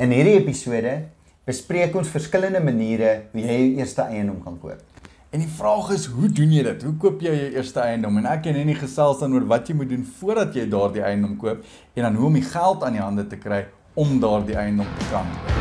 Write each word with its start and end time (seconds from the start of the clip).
In 0.00 0.14
hierdie 0.16 0.38
episode 0.38 0.94
bespreek 1.44 1.92
ons 2.00 2.08
verskillende 2.08 2.62
maniere 2.64 3.10
hoe 3.34 3.42
jy 3.42 3.58
jou 3.58 3.82
eerste 3.82 4.06
eiendom 4.08 4.38
kan 4.40 4.56
koop. 4.62 5.04
En 5.28 5.44
die 5.44 5.50
vraag 5.58 5.90
is, 5.92 6.06
hoe 6.08 6.30
doen 6.32 6.56
jy 6.56 6.64
dit? 6.70 6.86
Hoe 6.88 6.94
koop 7.02 7.20
jy 7.20 7.34
jou 7.36 7.52
eerste 7.60 7.84
eiendom? 7.84 8.16
En 8.22 8.30
ek 8.32 8.48
en 8.48 8.56
Henny 8.62 8.78
gesels 8.80 9.20
dan 9.20 9.36
oor 9.36 9.44
wat 9.52 9.68
jy 9.68 9.76
moet 9.76 9.92
doen 9.92 10.08
voordat 10.22 10.56
jy 10.56 10.70
daardie 10.72 11.04
eiendom 11.04 11.36
koop 11.44 11.60
en 11.92 12.06
dan 12.08 12.16
hoe 12.16 12.30
om 12.32 12.40
die 12.40 12.48
geld 12.48 12.88
aan 12.88 12.96
die 12.96 13.04
hande 13.04 13.28
te 13.28 13.44
kry 13.44 13.66
om 13.92 14.16
daardie 14.24 14.56
eiendom 14.56 14.88
te 14.88 15.12
kan 15.12 15.28
koop. 15.36 15.59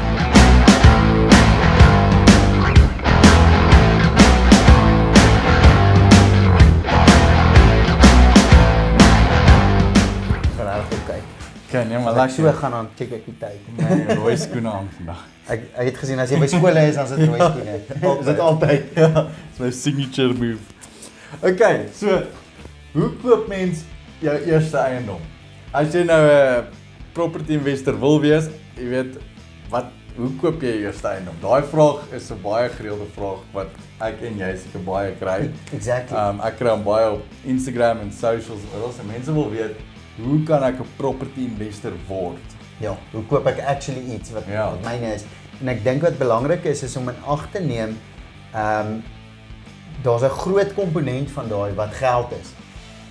Kyk. 11.70 11.80
Okay, 11.80 11.84
nee, 11.90 12.00
maar 12.04 12.16
lekker. 12.18 12.36
so 12.36 12.52
gaan 12.60 12.72
dan 12.72 12.90
check 12.98 13.12
ek 13.12 13.26
die 13.26 13.36
tyd. 13.40 13.60
my 13.78 14.16
rooi 14.16 14.36
skoene 14.38 14.72
aan 14.72 14.90
vandag. 14.98 15.22
Ek 15.48 15.68
ek 15.76 15.92
het 15.92 15.98
gesien 16.02 16.20
as 16.20 16.34
jy 16.34 16.40
by 16.42 16.50
skole 16.50 16.84
is, 16.90 16.96
dan 16.96 17.06
is 17.06 17.14
dit 17.16 17.30
rooi 17.30 17.40
skoene. 17.40 17.76
Is 18.20 18.26
dit 18.26 18.40
altyd? 18.40 18.90
Ja, 18.98 19.24
dis 19.30 19.60
my 19.64 19.72
signature 19.72 20.34
move. 20.34 20.60
Okay, 21.46 21.88
so 21.94 22.24
hoe 22.96 23.12
koop 23.22 23.48
mens 23.52 23.86
jou 24.24 24.36
eerste 24.50 24.82
eiendom? 24.82 25.22
As 25.72 25.94
jy 25.94 26.04
nou 26.10 26.22
'n 26.26 26.66
property 27.14 27.54
investor 27.54 28.00
wil 28.00 28.20
wees, 28.22 28.50
jy 28.78 28.90
weet 28.90 29.20
wat 29.70 29.94
hoe 30.18 30.32
koop 30.42 30.62
jy 30.62 30.74
jou 30.74 30.90
eerste 30.90 31.08
eiendom? 31.08 31.38
Daai 31.42 31.62
vraag 31.64 32.10
is 32.18 32.32
'n 32.32 32.42
baie 32.42 32.70
gereelde 32.70 33.06
vraag 33.14 33.46
wat 33.54 33.70
ek 34.02 34.22
en 34.24 34.38
jy 34.38 34.56
seker 34.58 34.82
baie 34.82 35.14
kry. 35.22 35.52
Exactly. 35.74 36.18
Um 36.18 36.42
ek 36.42 36.58
kry 36.58 36.70
hom 36.70 36.84
baie 36.84 37.12
op 37.12 37.24
Instagram 37.46 38.00
en 38.02 38.12
socials 38.12 38.66
oral. 38.76 38.92
Se 38.92 39.04
mense 39.06 39.34
wil 39.34 39.50
weet 39.52 39.78
hoe 40.24 40.44
kan 40.44 40.64
ek 40.64 40.80
'n 40.80 40.88
property 40.98 41.42
investor 41.48 41.94
word? 42.08 42.48
Ja, 42.80 42.98
hoe 43.12 43.24
koop 43.24 43.46
ek 43.48 43.60
actually 43.66 44.14
iets 44.16 44.32
wat, 44.32 44.44
Ja. 44.48 44.70
wat 44.72 44.84
myne 44.84 45.14
is? 45.14 45.24
En 45.62 45.68
ek 45.68 45.84
dink 45.84 46.02
wat 46.02 46.18
belangrik 46.18 46.64
is 46.66 46.84
is 46.84 46.96
om 46.96 47.10
in 47.10 47.16
ag 47.26 47.48
te 47.52 47.60
neem 47.60 47.98
ehm 48.54 48.88
um, 48.88 49.04
daar's 50.04 50.24
'n 50.24 50.30
groot 50.30 50.74
komponent 50.74 51.32
van 51.32 51.48
daai 51.48 51.74
wat 51.74 51.94
geld 51.94 52.32
is. 52.32 52.54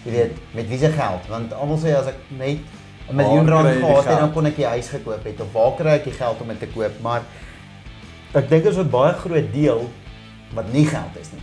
Jy 0.04 0.10
weet, 0.12 0.32
met 0.54 0.68
wie 0.68 0.78
se 0.78 0.88
geld? 0.88 1.26
Want 1.28 1.52
almal 1.52 1.78
sê 1.78 1.94
as 1.96 2.06
ek 2.06 2.16
net 2.28 2.58
'n 3.08 3.14
miljoen 3.16 3.48
rand 3.48 3.68
gehad 3.68 4.04
het, 4.04 4.18
dan 4.18 4.32
kon 4.32 4.46
ek 4.46 4.56
die 4.56 4.66
huis 4.66 4.88
gekoop 4.88 5.24
het 5.24 5.40
of 5.40 5.52
waar 5.52 5.74
kry 5.76 5.88
ek 5.90 6.04
die 6.04 6.12
geld 6.12 6.40
om 6.40 6.48
dit 6.48 6.58
te 6.58 6.66
koop? 6.66 7.00
Maar 7.00 7.22
ek 8.34 8.48
dink 8.48 8.64
is 8.64 8.76
'n 8.76 8.88
baie 8.90 9.12
groot 9.12 9.52
deel 9.52 9.90
wat 10.54 10.72
nie 10.72 10.86
geld 10.86 11.16
is 11.20 11.28
nie. 11.32 11.42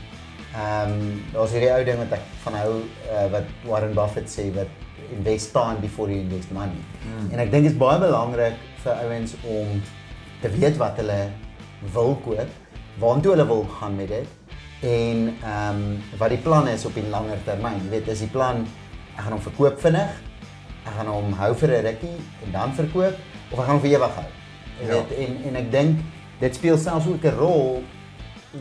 Ehm 0.55 0.91
um, 0.91 1.23
daar's 1.33 1.51
hierdie 1.51 1.71
ou 1.71 1.83
ding 1.83 1.97
wat 1.97 2.11
ek 2.11 2.25
van 2.43 2.53
hou 2.53 2.73
uh, 3.11 3.31
wat 3.31 3.43
Warren 3.63 3.93
Buffett 3.93 4.29
sê 4.29 4.53
wat 4.55 4.67
invest 5.11 5.51
time 5.53 5.79
before 5.81 6.09
you 6.11 6.19
invest 6.21 6.51
money. 6.51 6.79
Mm. 7.05 7.31
En 7.31 7.39
ek 7.39 7.51
dink 7.51 7.63
dit 7.63 7.71
is 7.71 7.77
baie 7.77 7.99
belangrik 7.99 8.55
vir 8.83 8.93
ouens 9.03 9.33
om 9.43 9.81
te 10.41 10.49
weet 10.49 10.77
wat 10.77 10.97
hulle 10.97 11.29
wil 11.93 12.15
koop, 12.23 12.49
waartoe 12.99 13.31
hulle 13.31 13.45
wil 13.47 13.65
gaan 13.79 13.95
met 13.95 14.07
dit 14.07 14.27
en 14.85 15.33
ehm 15.43 15.75
um, 15.75 16.01
wat 16.17 16.29
die 16.29 16.37
plan 16.37 16.67
is 16.67 16.85
op 16.85 16.93
die 16.93 17.07
langer 17.09 17.37
termyn. 17.43 17.79
Jy 17.83 17.89
weet, 17.89 18.07
is 18.07 18.19
die 18.19 18.29
plan 18.31 18.65
ek 19.15 19.23
gaan 19.23 19.31
hom 19.31 19.41
verkoop 19.41 19.79
vinnig, 19.79 20.11
ek 20.85 20.93
gaan 20.97 21.07
hom 21.07 21.33
hou 21.33 21.53
vir 21.55 21.69
'n 21.69 21.85
rukkie 21.85 22.17
en 22.45 22.51
dan 22.51 22.73
verkoop 22.73 23.15
of 23.51 23.59
ek 23.59 23.65
gaan 23.65 23.75
hom 23.77 23.81
vir 23.81 23.91
ewig 23.97 24.15
hou. 24.15 24.29
Jy 24.79 24.87
Ja. 24.87 24.93
weet, 24.93 25.11
en 25.17 25.37
en 25.47 25.55
ek 25.55 25.71
dink 25.71 25.99
dit 26.39 26.55
speel 26.55 26.77
selfs 26.77 27.07
ook 27.07 27.23
'n 27.23 27.37
rol 27.37 27.83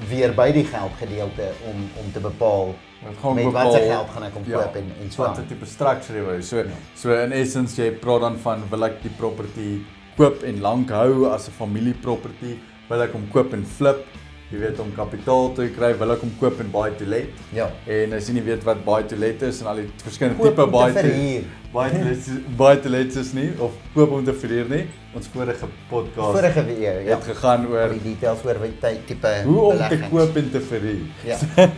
weer 0.09 0.33
by 0.35 0.53
die 0.53 0.65
geldgedeelte 0.65 1.53
om 1.71 1.89
om 2.05 2.13
te 2.13 2.21
bepaal 2.21 2.75
met 3.05 3.45
bepaal- 3.45 3.53
wat 3.53 3.73
se 3.73 3.79
geld 3.89 4.09
gaan 4.11 4.23
ek 4.23 4.33
Ja, 4.47 4.57
koop 4.59 4.77
en 4.77 4.93
en 5.03 5.11
so 5.11 5.23
Wat 5.23 5.39
aan. 5.39 5.47
tipe 5.47 5.67
structure 5.67 6.19
jy 6.19 6.25
wil. 6.25 6.39
hê. 6.39 6.43
So 6.43 6.57
Ja. 6.59 6.65
so 6.95 7.13
in 7.13 7.33
essence 7.33 7.77
jy 7.83 7.91
praat 7.93 8.21
dan 8.21 8.37
van 8.39 8.63
wil 8.71 8.85
ek 8.85 9.03
die 9.03 9.11
property 9.19 9.81
koop 10.17 10.43
en 10.43 10.61
lank 10.61 10.91
hou 10.91 11.27
as 11.33 11.49
'n 11.49 11.53
familieproperty, 11.53 12.59
wil 12.89 13.03
ek 13.03 13.13
hom 13.13 13.29
koop 13.33 13.53
en 13.53 13.65
flip, 13.65 14.07
jy 14.55 14.61
weet 14.61 14.81
om 14.83 14.91
kapitaal 14.95 15.49
te 15.57 15.67
kry, 15.75 15.91
wil 15.99 16.15
ek 16.15 16.23
hom 16.23 16.33
koop 16.39 16.61
en 16.63 16.69
buy 16.73 16.87
to 16.99 17.07
let. 17.11 17.43
Ja. 17.57 17.67
En 17.91 18.15
as 18.15 18.29
jy 18.29 18.37
nie 18.37 18.45
weet 18.47 18.63
wat 18.67 18.83
buy 18.87 19.01
to 19.11 19.19
let 19.19 19.43
is 19.47 19.61
en 19.63 19.71
al 19.73 19.81
die 19.83 19.89
verskillende 20.05 20.47
tipe 20.47 20.67
buy 20.71 20.87
to 20.93 21.01
verhuur. 21.01 21.49
buy 21.75 21.87
to 21.91 22.03
let 22.07 22.29
buy 22.61 22.75
to 22.85 22.93
let 22.93 23.17
is 23.19 23.33
nie 23.35 23.49
of 23.65 23.75
koop 23.97 24.15
om 24.15 24.23
te 24.27 24.35
verhuur 24.45 24.71
nie. 24.71 24.85
Ons 25.15 25.27
vorige 25.33 25.71
podcast 25.91 26.39
Vorige 26.39 26.65
weer 26.69 27.01
ja. 27.03 27.17
het 27.17 27.27
gegaan 27.33 27.67
oor 27.71 27.97
die 27.97 28.03
details 28.05 28.45
oor 28.47 28.61
wat 28.63 28.87
tipe 29.09 29.35
hoe 29.49 29.59
om 29.73 29.83
te 29.91 29.99
koop 30.07 30.39
en 30.39 30.51
te 30.55 30.63
verhuur. 30.71 31.05
Ja. 31.27 31.41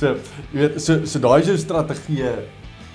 So, 0.00 0.14
jy 0.54 0.60
weet, 0.60 0.76
so 0.80 1.00
so 1.02 1.18
daai 1.20 1.40
is 1.42 1.48
jou 1.50 1.56
strategie 1.58 2.22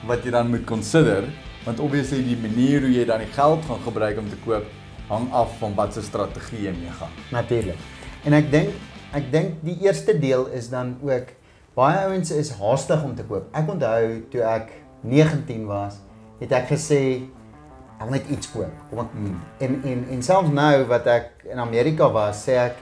wat 0.08 0.24
jy 0.24 0.32
dan 0.32 0.48
moet 0.50 0.64
consider, 0.66 1.28
want 1.66 1.82
obviously 1.84 2.22
die 2.24 2.38
manier 2.40 2.86
hoe 2.88 2.94
jy 2.94 3.04
dan 3.10 3.20
die 3.22 3.30
geld 3.36 3.68
gaan 3.68 3.82
gebruik 3.84 4.22
om 4.22 4.30
te 4.32 4.40
koop 4.46 4.70
hang 5.10 5.28
af 5.36 5.58
van 5.60 5.76
wat 5.78 5.94
se 5.94 6.02
strategie 6.02 6.64
jy 6.66 6.74
mee 6.80 6.94
gaan. 6.98 7.12
Natuurlik. 7.36 7.82
En 8.26 8.34
ek 8.40 8.48
dink 8.54 8.95
ek 9.16 9.32
dink 9.32 9.62
die 9.64 9.78
eerste 9.86 10.14
deel 10.20 10.48
is 10.58 10.68
dan 10.74 10.96
ook 11.04 11.32
baie 11.76 12.02
ouens 12.08 12.32
is 12.36 12.52
haastig 12.60 13.04
om 13.04 13.16
te 13.16 13.24
koop. 13.28 13.48
Ek 13.56 13.70
onthou 13.72 14.22
toe 14.32 14.44
ek 14.48 14.70
19 15.06 15.66
was, 15.70 15.98
het 16.40 16.52
ek 16.56 16.70
gesê 16.74 17.00
ek 17.96 18.04
wil 18.04 18.16
net 18.18 18.30
iets 18.32 18.50
koop. 18.52 18.72
Kom 18.90 19.00
ek 19.06 19.12
Hmm. 19.16 19.36
en 19.64 19.76
en 19.92 20.06
en 20.12 20.22
selfs 20.24 20.52
nou 20.52 20.84
wat 20.92 21.08
ek 21.08 21.46
in 21.52 21.60
Amerika 21.60 22.10
was, 22.12 22.44
sê 22.48 22.58
ek 22.68 22.76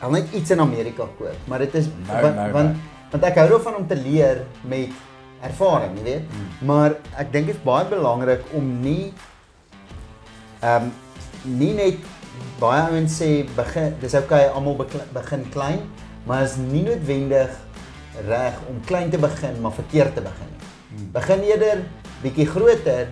ek 0.00 0.02
wil 0.08 0.16
net 0.20 0.32
iets 0.36 0.50
in 0.50 0.60
Amerika 0.60 1.06
koop, 1.18 1.36
maar 1.48 1.58
dit 1.64 1.74
is 1.74 1.86
Nou, 2.08 2.22
want, 2.22 2.36
nou, 2.36 2.52
want 2.52 2.68
nou. 2.74 2.76
want 3.12 3.24
ek 3.24 3.36
hou 3.40 3.48
daarvan 3.48 3.74
om 3.80 3.86
te 3.88 3.96
leer 3.96 4.44
met 4.64 4.88
ervaring, 5.42 5.96
jy 5.98 6.04
weet. 6.04 6.24
Hmm. 6.30 6.66
Maar 6.66 6.94
ek 7.18 7.32
dink 7.32 7.46
dit 7.46 7.56
is 7.56 7.62
baie 7.64 7.84
belangrik 7.88 8.42
om 8.52 8.80
nie 8.82 9.12
ehm 10.62 10.82
um, 10.84 10.92
nie 11.56 11.72
net 11.74 11.96
baie 12.60 12.82
ouens 12.90 13.16
sê 13.20 13.30
begin 13.56 13.94
dis 14.02 14.14
okay 14.14 14.46
almal 14.48 14.76
begin 15.14 15.44
klein, 15.54 15.80
maar 16.26 16.42
is 16.44 16.56
nie 16.56 16.82
noodwendig 16.84 17.50
reg 18.28 18.54
om 18.68 18.80
klein 18.86 19.10
te 19.10 19.18
begin 19.18 19.60
maar 19.62 19.72
verkeerd 19.72 20.14
te 20.14 20.20
begin 20.20 20.50
nie. 20.52 20.68
Hmm. 20.90 21.10
Begin 21.12 21.44
eerder 21.48 21.84
bietjie 22.22 22.46
groter 22.46 23.08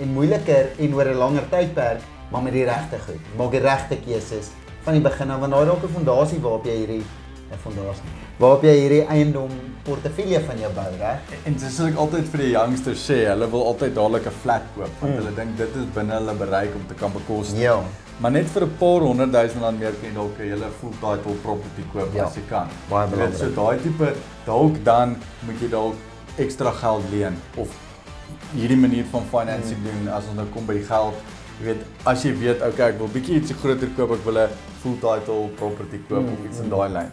en 0.00 0.14
moeiliker 0.14 0.72
en 0.78 0.94
oor 0.94 1.04
'n 1.06 1.18
langer 1.18 1.48
tydperk, 1.50 2.00
maar 2.30 2.42
met 2.42 2.52
die 2.52 2.64
regte 2.64 2.98
goed. 3.06 3.22
Maak 3.36 3.50
die 3.50 3.60
regte 3.60 3.96
keuses 3.96 4.50
van 4.82 4.92
die 4.94 5.02
begin 5.02 5.30
af 5.30 5.40
want 5.40 5.52
daar 5.52 5.66
dalk 5.66 5.82
'n 5.84 5.94
fondasie 5.94 6.40
waarop 6.40 6.64
jy 6.64 6.76
hierdie 6.76 7.04
'n 7.52 7.58
fondasie 7.62 8.10
waarop 8.38 8.62
jy 8.62 8.74
hierdie 8.80 9.06
eiendom 9.06 9.50
portefeulje 9.82 10.40
van 10.40 10.58
jou 10.58 10.72
bou, 10.72 10.90
reg? 10.98 11.20
En 11.44 11.52
dis 11.54 11.76
soos 11.76 11.88
ek 11.88 11.96
altyd 11.96 12.28
vir 12.28 12.38
die 12.38 12.50
youngsters 12.50 13.10
sê, 13.10 13.26
hulle 13.26 13.50
wil 13.50 13.66
altyd 13.66 13.94
dadelik 13.94 14.26
'n 14.26 14.30
flat 14.42 14.62
koop 14.74 14.90
want 15.00 15.12
Hmm. 15.12 15.24
hulle 15.24 15.34
dink 15.34 15.56
dit 15.56 15.68
is 15.76 15.86
binne 15.94 16.12
hulle 16.12 16.34
bereik 16.34 16.74
om 16.74 16.86
te 16.88 16.94
kan 16.94 17.12
bekostig. 17.12 17.58
Ja. 17.60 17.82
Maar 18.20 18.30
net 18.34 18.46
vir 18.50 18.62
'n 18.66 18.76
paar 18.78 19.00
honderd 19.00 19.32
duisend 19.32 19.62
rand 19.62 19.78
meer 19.78 19.92
kan 19.92 20.08
jy 20.10 20.14
dalk 20.14 20.38
'n 20.38 20.42
hele 20.50 20.68
full 20.80 20.94
title 21.00 21.34
property 21.42 21.82
koop 21.92 22.14
Ja. 22.14 22.24
as 22.24 22.34
jy 22.34 22.42
kan. 22.48 22.66
Baie 22.90 23.08
weet, 23.08 23.36
So 23.36 23.46
belangrik. 23.50 23.54
daai 23.54 23.78
tipe 23.82 24.14
dalk 24.46 24.84
dan 24.84 25.16
moet 25.46 25.60
jy 25.60 25.68
dalk 25.70 25.94
ekstra 26.36 26.70
geld 26.72 27.02
leen 27.12 27.36
of 27.56 27.68
hierdie 28.54 28.76
manier 28.76 29.04
van 29.12 29.22
financing 29.30 29.78
Hmm. 29.78 30.04
doen 30.04 30.14
as 30.14 30.24
ons 30.26 30.36
nou 30.36 30.46
kom 30.54 30.66
by 30.66 30.72
die 30.74 30.84
geld. 30.84 31.14
Jy 31.60 31.64
weet, 31.64 31.82
as 32.06 32.22
jy 32.24 32.32
weet, 32.38 32.62
okay, 32.62 32.88
ek 32.90 32.98
wil 32.98 33.08
bietjie 33.08 33.34
ietsie 33.40 33.54
groter 33.54 33.88
koop, 33.96 34.10
ek 34.12 34.24
wil 34.24 34.36
'n 34.38 34.48
full 34.82 34.94
title 35.00 35.48
property 35.56 35.98
koop 36.08 36.22
Mm, 36.22 36.32
of 36.32 36.44
iets 36.44 36.58
in 36.58 36.64
mm. 36.64 36.70
daai 36.70 36.88
lyn. 36.92 37.10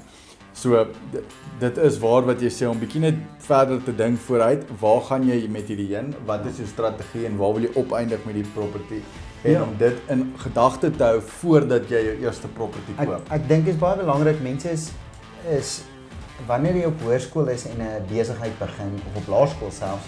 So 0.54 0.88
dit, 1.12 1.24
dit 1.60 1.78
is 1.78 1.98
waar 2.00 2.22
wat 2.26 2.40
jy 2.42 2.48
sê 2.50 2.68
om 2.70 2.80
bietjie 2.80 3.00
net 3.02 3.16
verder 3.40 3.84
te 3.84 3.92
dink 3.96 4.20
vooruit. 4.20 4.64
Waar 4.80 5.02
gaan 5.02 5.24
jy 5.28 5.48
met 5.50 5.68
hierdie 5.68 5.88
heen? 5.96 6.16
Wat 6.26 6.46
is 6.46 6.58
jou 6.58 6.68
strategie 6.68 7.26
en 7.26 7.38
waar 7.38 7.54
wil 7.54 7.62
jy 7.64 7.72
opeindig 7.76 8.26
met 8.26 8.34
die 8.36 8.46
property? 8.54 9.02
En 9.46 9.52
Ja. 9.52 9.62
om 9.64 9.76
dit 9.78 9.98
in 10.10 10.34
gedagte 10.42 10.90
te 10.92 11.04
hou 11.04 11.22
voordat 11.22 11.90
jy 11.90 12.00
jou 12.06 12.16
eerste 12.26 12.48
property 12.48 12.94
Ek 12.98 13.08
koop. 13.08 13.22
ek 13.32 13.48
dink 13.48 13.66
dit 13.66 13.74
is 13.76 13.80
baie 13.80 13.98
belangrik 13.98 14.42
mense 14.42 14.70
is 14.72 14.92
is 15.58 15.82
wanneer 16.48 16.76
jy 16.76 16.86
op 16.90 17.02
hoërskool 17.06 17.48
is 17.54 17.66
en 17.70 17.82
'n 17.82 18.06
besigheid 18.10 18.58
begin 18.60 19.00
of 19.08 19.16
op 19.22 19.28
laerskool 19.28 19.72
selfs 19.72 20.08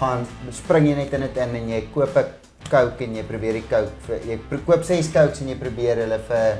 gaan 0.00 0.26
spring 0.50 0.86
jy 0.88 0.94
net 0.94 1.12
in 1.12 1.20
dit 1.20 1.36
in 1.36 1.54
en 1.54 1.68
jy 1.68 1.82
koop 1.94 2.16
'n 2.16 2.24
Coke 2.70 3.04
en 3.04 3.14
jy 3.16 3.22
probeer 3.22 3.52
die 3.52 3.64
Coke 3.68 3.92
vir 4.06 4.18
jy 4.28 4.38
koop 4.66 4.82
6 4.84 5.12
Cokes 5.12 5.40
en 5.40 5.48
jy 5.48 5.56
probeer 5.56 5.96
hulle 5.96 6.18
vir 6.28 6.56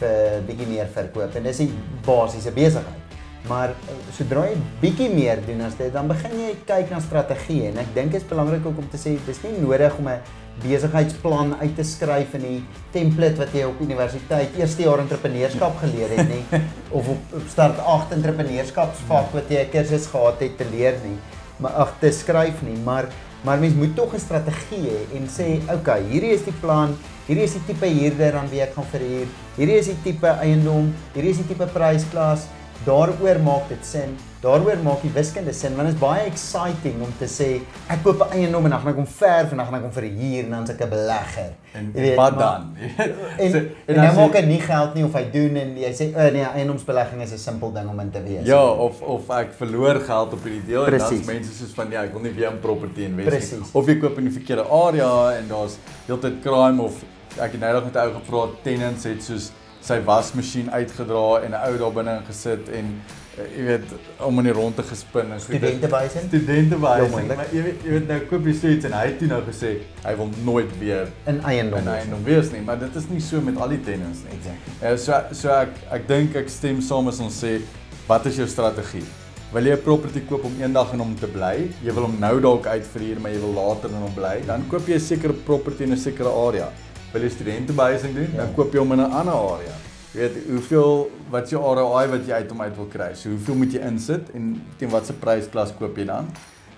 vir 0.00 0.42
bietjie 0.46 0.66
meer 0.66 0.86
verkoop 0.94 1.36
en 1.36 1.42
dis 1.42 1.60
'n 1.60 1.72
basiese 2.06 2.50
besigheid. 2.50 3.00
Maar 3.48 3.68
eh, 3.70 3.94
sodra 4.16 4.46
jy 4.46 4.56
bietjie 4.80 5.10
meer 5.14 5.38
doen 5.46 5.60
as 5.60 5.74
dit 5.74 5.92
dan 5.92 6.08
begin 6.08 6.30
jy 6.40 6.56
kyk 6.66 6.90
na 6.90 6.98
strategieë 7.00 7.68
en 7.68 7.78
ek 7.78 7.94
dink 7.94 8.12
dit 8.12 8.22
is 8.22 8.28
belangrik 8.28 8.66
ook 8.66 8.78
om 8.78 8.88
te 8.90 8.96
sê 8.96 9.16
dis 9.26 9.42
nie 9.42 9.60
nodig 9.60 9.98
om 9.98 10.08
'n 10.08 10.18
besigheidsplan 10.62 11.54
uit 11.60 11.74
te 11.76 11.84
skryf 11.84 12.34
in 12.38 12.46
die 12.46 12.60
template 12.94 13.40
wat 13.40 13.54
jy 13.56 13.64
op 13.68 13.80
universiteit 13.80 14.58
eerste 14.60 14.84
jaar 14.84 15.02
entrepreneurskap 15.02 15.78
geleer 15.80 16.12
het 16.16 16.28
nie 16.28 16.60
of 16.98 17.08
op, 17.14 17.36
op 17.40 17.50
start 17.50 17.80
8 17.96 18.16
entrepreneurskapsvak 18.18 19.32
wat 19.38 19.50
jy 19.50 19.64
'n 19.64 19.72
kursus 19.72 20.06
gehad 20.12 20.40
het 20.44 20.56
te 20.58 20.68
leer 20.70 20.98
nie 21.04 21.18
maar 21.58 21.72
ag 21.86 21.94
te 22.00 22.12
skryf 22.12 22.62
nie 22.62 22.78
maar 22.84 23.08
maar 23.44 23.58
mens 23.58 23.74
moet 23.74 23.96
tog 23.96 24.14
'n 24.14 24.20
strategie 24.20 24.86
hê 24.86 25.00
en 25.16 25.28
sê 25.28 25.60
okay 25.74 26.00
hierdie 26.12 26.34
is 26.38 26.44
die 26.44 26.58
plan 26.60 26.96
hierdie 27.26 27.44
is 27.44 27.54
die 27.58 27.66
tipe 27.66 27.86
huurder 27.86 28.36
aan 28.36 28.50
wie 28.50 28.62
ek 28.62 28.74
gaan 28.74 28.90
verhuur 28.92 29.28
hierdie 29.56 29.78
is 29.78 29.86
die 29.86 30.02
tipe 30.02 30.28
eiendom 30.28 30.92
hierdie 31.14 31.30
is 31.30 31.40
die 31.42 31.48
tipe 31.54 31.66
prysklas 31.66 32.46
daaroor 32.86 33.38
maak 33.42 33.68
dit 33.70 33.86
sin. 33.86 34.14
Daaroor 34.42 34.80
maak 34.82 35.02
die 35.02 35.10
wiskunde 35.14 35.52
sin 35.54 35.76
want 35.76 35.86
dit 35.86 35.94
is 35.94 36.00
baie 36.00 36.24
exciting 36.26 36.96
om 37.04 37.12
te 37.18 37.28
sê 37.30 37.60
ek 37.88 38.00
koop 38.02 38.24
'n 38.26 38.32
eiendom 38.40 38.64
en 38.64 38.70
dan 38.70 38.80
gaan 38.80 38.90
ek 38.90 38.96
hom 38.96 39.06
verf 39.06 39.50
en 39.52 39.56
dan 39.56 39.66
gaan 39.66 39.74
ek 39.78 39.82
hom 39.86 39.92
verhuur 39.92 40.44
en 40.44 40.50
dan 40.50 40.62
is 40.64 40.70
ek 40.70 40.80
'n 40.82 40.88
belegger. 40.90 41.52
En, 41.72 41.84
en 41.94 42.02
weet, 42.02 42.16
wat 42.16 42.38
dan? 42.38 42.76
En, 43.38 43.50
So- 43.52 43.58
en, 43.58 43.94
en 43.94 43.98
as 44.08 44.16
maak 44.16 44.32
jy- 44.34 44.40
hy 44.40 44.46
nie 44.46 44.60
geld 44.60 44.94
nie 44.94 45.04
of 45.04 45.12
hy 45.14 45.24
doen 45.32 45.56
en 45.56 45.76
jy 45.78 45.92
sê 45.94 46.08
o 46.16 46.30
nee, 46.32 46.42
eiendomsbelegging 46.44 47.22
is 47.22 47.32
'n 47.32 47.38
simpel 47.38 47.72
ding 47.72 47.88
om 47.88 48.00
in 48.00 48.10
te 48.10 48.22
wees. 48.22 48.44
Ja, 48.46 48.64
of 48.66 49.00
of 49.02 49.30
ek 49.30 49.52
verloor 49.54 50.00
geld 50.00 50.32
op 50.32 50.42
hierdie 50.42 50.66
deel 50.66 50.84
en 50.86 50.90
Precies. 50.90 51.08
dan's 51.22 51.26
mense 51.26 51.52
soos 51.54 51.72
van 51.74 51.90
ja, 51.90 52.02
ek 52.02 52.12
wil 52.12 52.22
nie 52.22 52.34
weer 52.34 52.50
in 52.50 52.58
property 52.60 53.02
invest 53.04 53.52
nie. 53.52 53.62
Of 53.72 53.86
jy 53.86 53.98
koop 54.00 54.18
in 54.18 54.24
die 54.24 54.32
verkeerde 54.34 54.66
area 54.68 55.38
en 55.38 55.48
daar's 55.48 55.78
heeltyd 56.06 56.42
crime 56.42 56.82
of 56.82 56.94
ek 57.38 57.52
het 57.52 57.60
nou 57.60 57.72
nog 57.72 57.84
met 57.84 57.94
'n 57.94 57.98
ou 57.98 58.12
gepraat, 58.18 58.50
tenants 58.64 59.04
het 59.04 59.22
soos 59.22 59.52
sy 59.80 60.00
wasmasjien 60.04 60.68
uitgedra 60.70 61.42
en 61.44 61.50
'n 61.54 61.62
ou 61.70 61.78
daar 61.78 61.92
binne 61.92 62.20
gesit 62.26 62.68
en 62.68 63.00
jy 63.36 63.64
weet 63.64 63.82
om 64.20 64.38
in 64.38 64.44
die 64.44 64.52
ronde 64.52 64.82
gespin 64.82 65.32
en 65.32 65.40
so. 65.40 65.46
Studentehuising? 65.52 66.26
Studente 66.28 66.76
Ja, 66.80 66.98
wys. 67.00 67.10
moeilik. 67.10 67.36
Maar 67.36 67.46
jy 67.52 67.62
weet 67.62 67.82
jy 67.84 67.90
weet 67.90 68.08
nou 68.08 68.20
koop 68.30 68.44
jy 68.46 68.52
suits 68.52 68.84
en 68.84 68.92
hy 68.92 69.06
het 69.06 69.18
toe 69.18 69.28
nou 69.28 69.40
gesê 69.46 69.70
hy 70.04 70.14
wil 70.16 70.28
nooit 70.44 70.78
weer 70.78 71.08
in 71.26 71.40
eiendom. 71.40 71.78
in 71.78 71.88
eiendom 71.88 72.24
wees 72.24 72.50
nie, 72.52 72.60
maar 72.60 72.78
dit 72.78 72.96
is 72.96 73.08
nie 73.08 73.20
so 73.20 73.40
met 73.40 73.56
al 73.56 73.68
die 73.68 73.80
tenants 73.80 74.18
nie. 74.24 74.36
Exactly. 74.38 74.72
Ja, 74.82 74.96
so 74.96 75.22
so 75.32 75.48
ek 75.48 75.68
ek 75.90 76.06
dink 76.08 76.36
ek 76.36 76.48
stem 76.48 76.80
saam 76.80 77.08
as 77.08 77.20
ons 77.20 77.40
sê 77.44 77.60
wat 78.08 78.26
is 78.26 78.36
jou 78.36 78.46
strategie? 78.46 79.04
Wil 79.52 79.64
jy 79.66 79.72
'n 79.76 79.82
property 79.82 80.20
koop 80.28 80.44
om 80.44 80.52
eendag 80.60 80.92
in 80.92 80.98
hom 80.98 81.14
te 81.14 81.26
bly? 81.26 81.68
Jy 81.84 81.92
wil 81.92 82.02
hom 82.04 82.16
nou 82.20 82.40
dalk 82.40 82.66
uitverhuur, 82.66 83.20
maar 83.20 83.30
jy 83.32 83.38
wil 83.40 83.52
later 83.52 83.88
in 83.90 83.96
hom 84.02 84.14
bly? 84.14 84.40
Dan 84.46 84.64
koop 84.68 84.86
jy 84.88 84.94
'n 84.94 85.00
sekere 85.00 85.32
property 85.32 85.82
in 85.84 85.92
'n 85.92 85.96
sekere 85.96 86.28
area. 86.28 86.68
Wil 87.12 87.22
jy 87.22 87.28
studentebehuising 87.28 88.14
doen? 88.14 88.28
Dan 88.36 88.46
Ja. 88.48 88.52
koop 88.56 88.72
jy 88.72 88.78
hom 88.78 88.92
in 88.92 89.00
'n 89.00 89.10
ander 89.12 89.34
area. 89.34 89.72
Jy 90.12 90.20
weet 90.20 90.34
hoeveel 90.44 90.98
wat 91.32 91.46
is 91.48 91.54
jou 91.54 91.60
ROI 91.64 92.02
wat 92.12 92.26
jy 92.28 92.36
uit 92.42 92.50
hom 92.52 92.60
uit 92.60 92.74
wil 92.76 92.88
kry? 92.92 93.12
So 93.16 93.30
hoeveel 93.32 93.56
moet 93.62 93.72
jy 93.72 93.80
insit 93.88 94.26
en 94.36 94.50
teen 94.76 94.90
watter 94.92 95.16
prysklas 95.16 95.72
koop 95.78 95.96
jy 95.96 96.04
dan? 96.10 96.28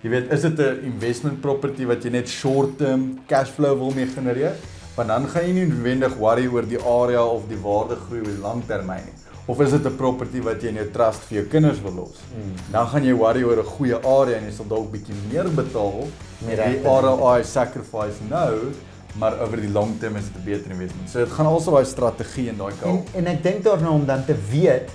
Jy 0.04 0.12
weet, 0.12 0.30
is 0.36 0.44
dit 0.46 0.60
'n 0.60 0.84
investment 0.92 1.40
property 1.40 1.84
wat 1.84 2.04
jy 2.04 2.10
net 2.10 2.28
short 2.28 2.78
term 2.78 3.18
cash 3.26 3.50
flow 3.50 3.74
wil 3.74 3.90
mee 3.90 4.06
genereer? 4.06 4.54
Want 4.94 5.08
dan 5.08 5.26
gaan 5.26 5.46
jy 5.48 5.52
nie 5.52 5.66
noodwendig 5.66 6.14
worry 6.16 6.46
oor 6.46 6.62
die 6.62 6.78
area 6.78 7.24
of 7.24 7.48
die 7.48 7.58
waarde 7.58 7.96
groei 7.96 8.20
oor 8.20 8.30
die 8.30 8.42
lang 8.42 8.62
termyn 8.68 9.02
nie. 9.02 9.18
Of 9.46 9.60
is 9.60 9.70
dit 9.70 9.84
'n 9.84 9.96
property 9.96 10.40
wat 10.40 10.62
jy 10.62 10.68
in 10.68 10.76
jou 10.76 10.90
trust 10.92 11.26
vir 11.26 11.38
jou 11.38 11.46
kinders 11.48 11.80
wil 11.82 11.92
los? 11.92 12.22
Mm. 12.30 12.72
Dan 12.72 12.86
gaan 12.86 13.04
jy 13.04 13.14
worry 13.14 13.42
oor 13.42 13.58
'n 13.58 13.66
goeie 13.66 13.98
area 13.98 14.36
en 14.36 14.44
jy 14.44 14.52
sal 14.52 14.66
dalk 14.68 14.92
bietjie 14.92 15.14
meer 15.32 15.50
betaal 15.50 16.06
met 16.46 16.56
die. 16.56 16.82
ROI 16.84 17.42
sacrifice 17.42 18.22
nou, 18.30 18.70
maar 19.18 19.40
oor 19.40 19.56
die 19.60 19.70
long 19.70 19.98
term 20.00 20.16
is 20.16 20.24
dit 20.24 20.36
'n 20.36 20.44
beter 20.44 20.70
investment. 20.70 21.10
So 21.10 21.18
dit 21.18 21.32
gaan 21.32 21.46
also 21.46 21.70
daai 21.70 21.84
strategie 21.84 22.48
in 22.48 22.56
daai 22.56 22.72
En 22.72 22.78
kant. 22.80 23.08
en 23.14 23.26
ek 23.26 23.42
dink 23.42 23.62
daarna 23.62 23.90
om 23.90 24.06
dan 24.06 24.24
te 24.24 24.34
weet 24.50 24.90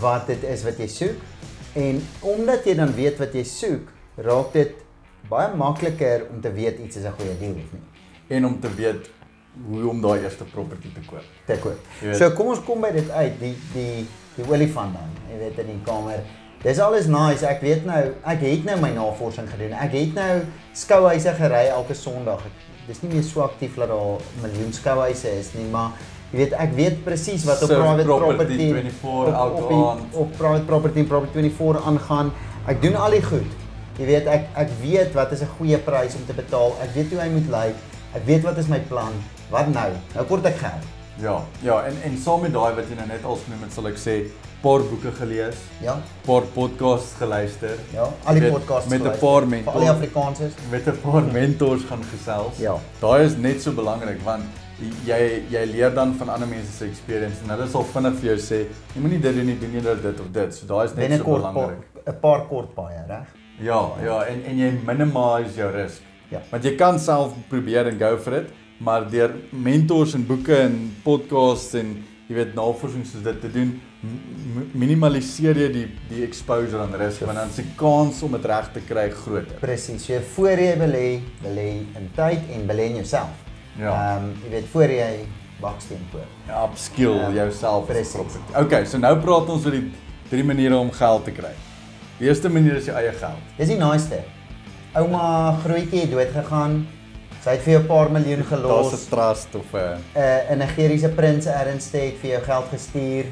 wat 0.00 0.26
dit 0.26 0.42
is 0.42 0.62
wat 0.64 0.78
jy 0.78 0.86
soek 0.86 1.16
en 1.74 2.02
omdat 2.20 2.64
jy 2.64 2.74
dan 2.74 2.94
weet 2.94 3.18
wat 3.18 3.32
jy 3.34 3.44
soek, 3.44 3.88
raak 4.16 4.52
dit 4.52 4.72
baie 5.28 5.54
makliker 5.56 6.26
om 6.30 6.40
te 6.40 6.52
weet 6.52 6.78
iets 6.78 6.96
is 6.96 7.04
'n 7.04 7.12
goeie 7.18 7.38
deal 7.38 7.50
of 7.52 7.72
nie. 7.72 7.82
En 8.28 8.46
om 8.46 8.60
te 8.60 8.74
weet 8.74 9.10
hoe 9.68 9.88
om 9.88 10.00
daai 10.00 10.22
eerste 10.22 10.44
property 10.44 10.88
te 10.94 11.00
koop. 11.06 11.24
Te 11.46 11.58
koop. 11.58 11.78
Weet- 12.00 12.16
So 12.16 12.30
kom 12.30 12.46
ons 12.46 12.60
kom 12.64 12.80
by 12.80 12.90
dit 12.92 13.10
uit, 13.10 13.32
die 13.40 13.54
die 13.74 14.06
die 14.36 14.44
olifant 14.48 14.94
dan. 14.94 15.08
Jy 15.30 15.38
weet 15.38 15.58
in 15.58 15.66
die 15.66 15.80
kamer. 15.84 16.20
Dis 16.62 16.78
alles 16.78 17.06
nice. 17.10 17.42
Ek 17.46 17.60
weet 17.64 17.84
nou, 17.88 18.00
ek 18.24 18.40
het 18.46 18.64
nou 18.68 18.76
my 18.80 18.90
navorsing 18.94 19.48
gedoen. 19.50 19.72
Ek 19.82 19.92
het 19.96 20.14
nou 20.14 20.42
skouhuise 20.78 21.32
gery 21.38 21.64
elke 21.74 21.94
Sondag. 21.98 22.44
Dis 22.86 23.00
nie 23.02 23.12
meer 23.14 23.22
so 23.26 23.42
aktief 23.42 23.74
dat 23.78 23.88
daar 23.90 24.22
miljoen 24.42 24.72
skouhuise 24.74 25.30
is 25.38 25.52
nie, 25.54 25.66
maar 25.70 25.90
jy 26.32 26.38
weet 26.42 26.54
ek 26.58 26.72
weet 26.78 27.02
presies 27.04 27.44
wat 27.46 27.62
op 27.62 27.68
Surf 27.70 27.82
private 27.82 28.04
property 28.08 28.36
property 28.36 28.56
24 28.58 29.02
op, 29.02 29.26
op, 29.26 29.34
elke 29.34 29.68
die- 29.74 30.20
op 30.22 30.32
private 30.38 30.64
property 30.70 30.98
en 30.98 31.06
property 31.06 31.38
24 31.50 31.86
aangaan. 31.86 32.32
Ek 32.66 32.82
doen 32.82 32.96
al 32.96 33.10
die 33.10 33.22
goed. 33.22 33.58
Jy 33.98 34.06
weet 34.06 34.26
ek 34.26 34.46
ek 34.56 34.70
weet 34.80 35.12
wat 35.14 35.32
is 35.32 35.42
'n 35.42 35.50
goeie 35.58 35.78
prys 35.78 36.14
om 36.14 36.26
te 36.26 36.32
betaal. 36.32 36.74
Ek 36.82 36.94
weet 36.94 37.10
hoe 37.12 37.20
hy 37.20 37.28
moet 37.28 37.48
lyk. 37.50 37.74
Ek 38.14 38.24
weet 38.26 38.42
wat 38.42 38.56
is 38.58 38.66
my 38.68 38.78
plan. 38.80 39.12
Wat 39.50 39.68
nou? 39.68 39.90
Nou 40.14 40.24
kort 40.26 40.46
ek 40.46 40.56
geld. 40.56 40.82
Ja, 41.22 41.36
ja, 41.62 41.76
en 41.86 41.94
en 42.02 42.16
saam 42.18 42.40
met 42.42 42.52
daai 42.52 42.72
wat 42.74 42.88
jy 42.90 42.96
nou 42.98 43.06
net 43.06 43.24
al 43.24 43.36
genoem 43.44 43.62
het, 43.62 43.72
sal 43.76 43.86
ek 43.90 43.98
sê 44.00 44.14
paar 44.62 44.82
boeke 44.90 45.10
gelees, 45.18 45.56
Ja. 45.82 45.96
paar 46.26 46.42
podcasts 46.54 47.14
geluister. 47.18 47.76
Ja, 47.94 48.08
al 48.24 48.34
die 48.38 48.50
podcasts 48.50 48.90
met 48.90 49.02
'n 49.02 49.18
paar 49.20 49.46
mentors. 49.46 49.74
al 49.76 49.80
die 49.80 49.90
Afrikaners. 49.90 50.54
met 50.70 50.86
'n 50.86 50.98
paar 51.02 51.22
mentors 51.22 51.82
gaan 51.88 52.02
gesels. 52.10 52.58
Ja. 52.58 52.74
Daai 53.00 53.24
is 53.24 53.36
net 53.36 53.60
so 53.62 53.70
belangrik 53.72 54.20
want 54.24 54.42
jy 55.06 55.42
jy 55.50 55.64
leer 55.72 55.94
dan 55.94 56.14
van 56.14 56.28
ander 56.28 56.48
mense 56.48 56.72
se 56.72 56.84
experience 56.84 57.36
en 57.44 57.50
hulle 57.50 57.68
sal 57.68 57.84
vinnig 57.84 58.14
vir 58.20 58.36
jou 58.36 58.38
sê, 58.38 58.66
jy 58.94 59.00
moenie 59.00 59.20
dit 59.20 59.34
doen 59.34 59.46
nie, 59.46 59.58
doen 59.58 59.72
jy 59.72 59.80
dit 60.02 60.20
of 60.20 60.32
dit. 60.32 60.54
So 60.54 60.66
daai 60.66 60.84
is 60.84 60.94
net 60.94 61.04
so 61.04 61.24
Binnekort 61.24 61.42
pa- 61.42 61.52
belangrik. 61.52 61.78
'n 62.06 62.20
paar 62.20 62.46
kort 62.48 62.74
paaie, 62.74 63.04
reg? 63.08 63.26
Ja, 63.60 63.88
ja, 64.04 64.22
en 64.24 64.42
en 64.44 64.56
jy 64.58 64.70
minimize 64.86 65.54
jou 65.56 65.70
risk. 65.70 66.00
Ja. 66.30 66.40
Want 66.50 66.64
jy 66.64 66.74
kan 66.76 66.98
self 66.98 67.32
probeer 67.48 67.86
en 67.86 67.98
go 67.98 68.16
for 68.16 68.32
it, 68.32 68.48
maar 68.82 69.06
deur 69.10 69.34
mentors 69.50 70.14
en 70.18 70.26
boeke 70.26 70.56
en 70.64 70.76
podcasts 71.04 71.76
en 71.78 71.94
jy 72.28 72.36
weet 72.38 72.54
navorsing 72.56 73.04
soos 73.06 73.22
dit 73.24 73.40
te 73.44 73.50
doen, 73.52 73.72
minimaliseer 74.74 75.58
jy 75.62 75.68
die 75.74 75.84
die 76.08 76.24
exposure 76.26 76.80
aan 76.82 76.94
risk 76.98 77.22
want 77.26 77.38
dan 77.38 77.52
die 77.54 77.66
kans 77.78 78.22
om 78.26 78.34
dit 78.36 78.48
reg 78.50 78.70
te 78.74 78.82
kry 78.88 79.06
groter. 79.14 79.58
Presies. 79.62 80.06
So 80.08 80.18
voor 80.34 80.62
jy 80.64 80.72
belê, 80.80 81.06
belê 81.44 81.68
in 81.98 82.08
tyd 82.16 82.50
en 82.56 82.66
belê 82.70 82.88
in 82.90 82.98
jouself. 83.02 83.36
Ja. 83.78 83.92
Ehm 83.92 84.32
jy 84.44 84.54
weet 84.56 84.70
voor 84.72 84.94
jy 84.96 85.10
baksteen 85.62 86.02
koop. 86.12 86.30
Ja, 86.48 86.64
upskill 86.66 87.18
Ja, 87.20 87.30
jouself 87.44 87.90
as 87.90 88.14
property. 88.16 88.56
Okay, 88.58 88.84
so 88.84 88.98
nou 88.98 89.14
praat 89.22 89.52
ons 89.54 89.66
oor 89.68 89.76
die 89.76 89.86
drie 90.30 90.44
maniere 90.44 90.80
om 90.80 90.90
geld 90.90 91.24
te 91.28 91.34
kry. 91.36 91.52
Die 92.18 92.26
eerste 92.26 92.50
manier 92.50 92.80
is 92.80 92.88
jou 92.90 92.96
eie 92.98 93.12
geld. 93.20 93.54
Dis 93.58 93.70
die 93.70 93.78
naaste. 93.78 94.22
Ouma 94.98 95.54
grootjie 95.62 96.02
het 96.04 96.10
dood 96.10 96.34
gegaan. 96.34 96.82
Sy 97.42 97.56
het 97.56 97.62
vir 97.64 97.72
jou 97.72 97.82
'n 97.82 97.86
paar 97.86 98.10
miljoen 98.10 98.44
Daar's 98.44 98.48
gelos. 98.48 98.92
'n 98.92 99.08
trust 99.10 99.54
of 99.54 99.74
'n 99.74 99.98
'n 100.14 100.52
'n 100.52 100.58
Nigeriese 100.58 101.08
prins 101.08 101.46
erns 101.46 101.90
te 101.90 101.98
het 101.98 102.14
vir 102.20 102.30
jou 102.30 102.42
geld 102.42 102.66
gestuur. 102.70 103.24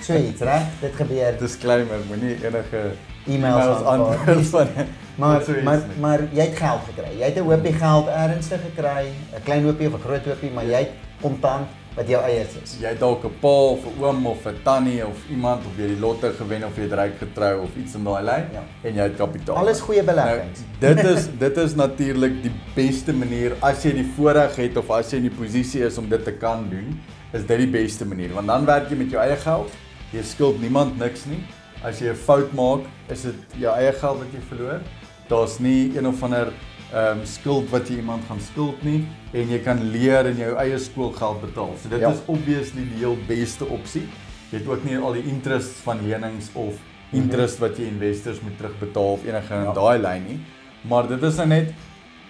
So 0.00 0.14
iets, 0.14 0.40
reg? 0.40 0.62
Dit 0.80 0.94
gebeur. 0.94 1.38
disclaimer, 1.38 1.98
moenie 2.08 2.36
enige 2.44 2.92
E-mails 3.26 3.82
aanvaar. 3.84 3.86
antwoord 3.86 4.46
van 4.54 4.68
Maar 5.16 5.42
so 5.42 5.52
maar 5.62 5.80
maar 6.00 6.20
jy 6.32 6.42
het 6.42 6.56
geld 6.56 6.80
gekry. 6.86 7.18
Jy 7.18 7.24
het 7.24 7.36
'n 7.36 7.48
hoopie 7.48 7.72
geld 7.72 8.06
ernstig 8.08 8.60
gekry, 8.60 9.04
'n 9.34 9.42
klein 9.44 9.64
hoopie 9.64 9.86
of 9.86 9.94
'n 9.94 10.00
groot 10.00 10.24
hoopie, 10.24 10.50
maar 10.50 10.64
jy 10.64 10.78
het 10.78 10.90
kontant 11.20 11.66
wat 11.96 12.08
jou 12.08 12.22
eie 12.24 12.40
is. 12.44 12.76
jy 12.80 12.88
het 12.88 13.00
dalk 13.00 13.24
'n 13.24 13.32
pa 13.40 13.48
of 13.72 13.84
'n 13.86 14.02
oom 14.02 14.26
of 14.26 14.46
'n 14.46 14.54
tannie 14.64 15.06
of 15.06 15.16
iemand 15.30 15.64
of 15.66 15.72
jy 15.78 15.86
die 15.86 16.00
lotto 16.00 16.30
gewen 16.38 16.64
of 16.64 16.76
jy 16.76 16.82
het 16.82 16.92
ryk 16.92 17.18
getrou 17.18 17.62
of 17.62 17.70
iets 17.76 17.94
in 17.94 18.04
daai 18.04 18.22
lyn 18.22 18.46
Ja. 18.52 18.62
en 18.82 18.94
jy 18.94 19.02
het 19.02 19.16
kapitaal. 19.16 19.56
Alles 19.56 19.80
goeie 19.80 20.02
beleggings. 20.02 20.60
Nou, 20.80 20.94
dit 20.94 21.04
is 21.04 21.28
dit 21.38 21.56
is 21.56 21.74
natuurlik 21.74 22.42
die 22.42 22.52
beste 22.74 23.12
manier 23.12 23.52
as 23.60 23.82
jy 23.82 23.92
die 23.92 24.10
voorreg 24.16 24.56
het 24.56 24.76
of 24.76 24.90
as 24.90 25.10
jy 25.10 25.16
in 25.16 25.28
die 25.30 25.36
posisie 25.38 25.82
is 25.84 25.98
om 25.98 26.08
dit 26.08 26.24
te 26.24 26.32
kan 26.32 26.68
doen, 26.70 27.00
is 27.32 27.44
dit 27.46 27.58
die 27.58 27.66
beste 27.80 28.04
manier 28.04 28.32
want 28.34 28.46
dan 28.46 28.64
werk 28.66 28.90
jy 28.90 28.96
met 28.96 29.10
jou 29.10 29.22
eie 29.22 29.36
geld. 29.36 29.70
Jy 30.12 30.22
skuld 30.22 30.60
niemand 30.60 30.98
niks 30.98 31.24
nie. 31.26 31.42
As 31.84 31.98
jy 32.00 32.08
'n 32.10 32.14
fout 32.16 32.52
maak, 32.52 32.80
is 33.10 33.22
dit 33.22 33.34
jou 33.58 33.74
eie 33.76 33.92
geld 33.92 34.18
wat 34.18 34.32
jy 34.32 34.40
verloor. 34.48 34.80
Daar's 35.28 35.58
nie 35.58 35.96
een 35.96 36.06
of 36.06 36.22
ander 36.22 36.52
ehm 36.92 37.18
um, 37.18 37.24
skuld 37.26 37.70
wat 37.70 37.88
jy 37.88 37.96
iemand 37.96 38.22
gaan 38.28 38.40
skuld 38.40 38.82
nie 38.84 39.04
en 39.32 39.48
jy 39.50 39.58
kan 39.64 39.80
leer 39.90 40.26
en 40.26 40.36
jou 40.38 40.52
eie 40.56 40.78
skoolgeld 40.78 41.40
betaal. 41.40 41.72
So 41.82 41.88
dit 41.88 42.00
Ja. 42.00 42.10
is 42.10 42.18
obviously 42.26 42.82
die 42.84 42.98
heel 42.98 43.16
beste 43.26 43.64
opsie. 43.66 44.06
Jy 44.50 44.58
het 44.58 44.68
ook 44.68 44.84
nie 44.84 44.96
al 44.98 45.12
die 45.12 45.24
interest 45.26 45.70
van 45.82 45.98
lenings 46.08 46.50
of 46.54 46.74
interest 47.12 47.58
wat 47.58 47.76
jy 47.78 47.84
investors 47.88 48.40
moet 48.40 48.56
terugbetaal 48.58 49.12
of 49.12 49.24
enige 49.24 49.54
in 49.54 49.62
Ja. 49.62 49.72
daai 49.72 49.98
lyn 49.98 50.24
nie. 50.28 50.38
Maar 50.82 51.08
dit 51.08 51.22
is 51.22 51.36
nou 51.36 51.46
net 51.48 51.72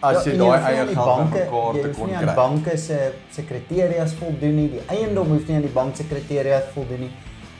as 0.01 0.25
jy 0.25 0.33
en 0.33 0.39
daai 0.39 0.61
eie 0.63 0.87
die 0.87 0.95
geld 0.95 1.07
banke- 1.07 1.39
bymekaar 1.39 1.75
jy 1.75 1.83
te 1.83 1.89
kon 1.99 2.09
kry. 2.09 2.27
aan 2.29 2.35
banke 2.35 2.77
se 2.79 3.13
se 3.31 3.43
kriteria's 3.45 4.13
voldoen 4.15 4.57
nie. 4.57 4.69
Die 4.71 4.81
eiendom 4.87 5.27
hoef 5.29 5.47
nie 5.49 5.57
aan 5.57 5.63
die 5.63 5.71
bank 5.75 5.97
se 5.97 6.05
kriteria's 6.05 6.65
voldoen 6.75 7.01
nie. 7.01 7.11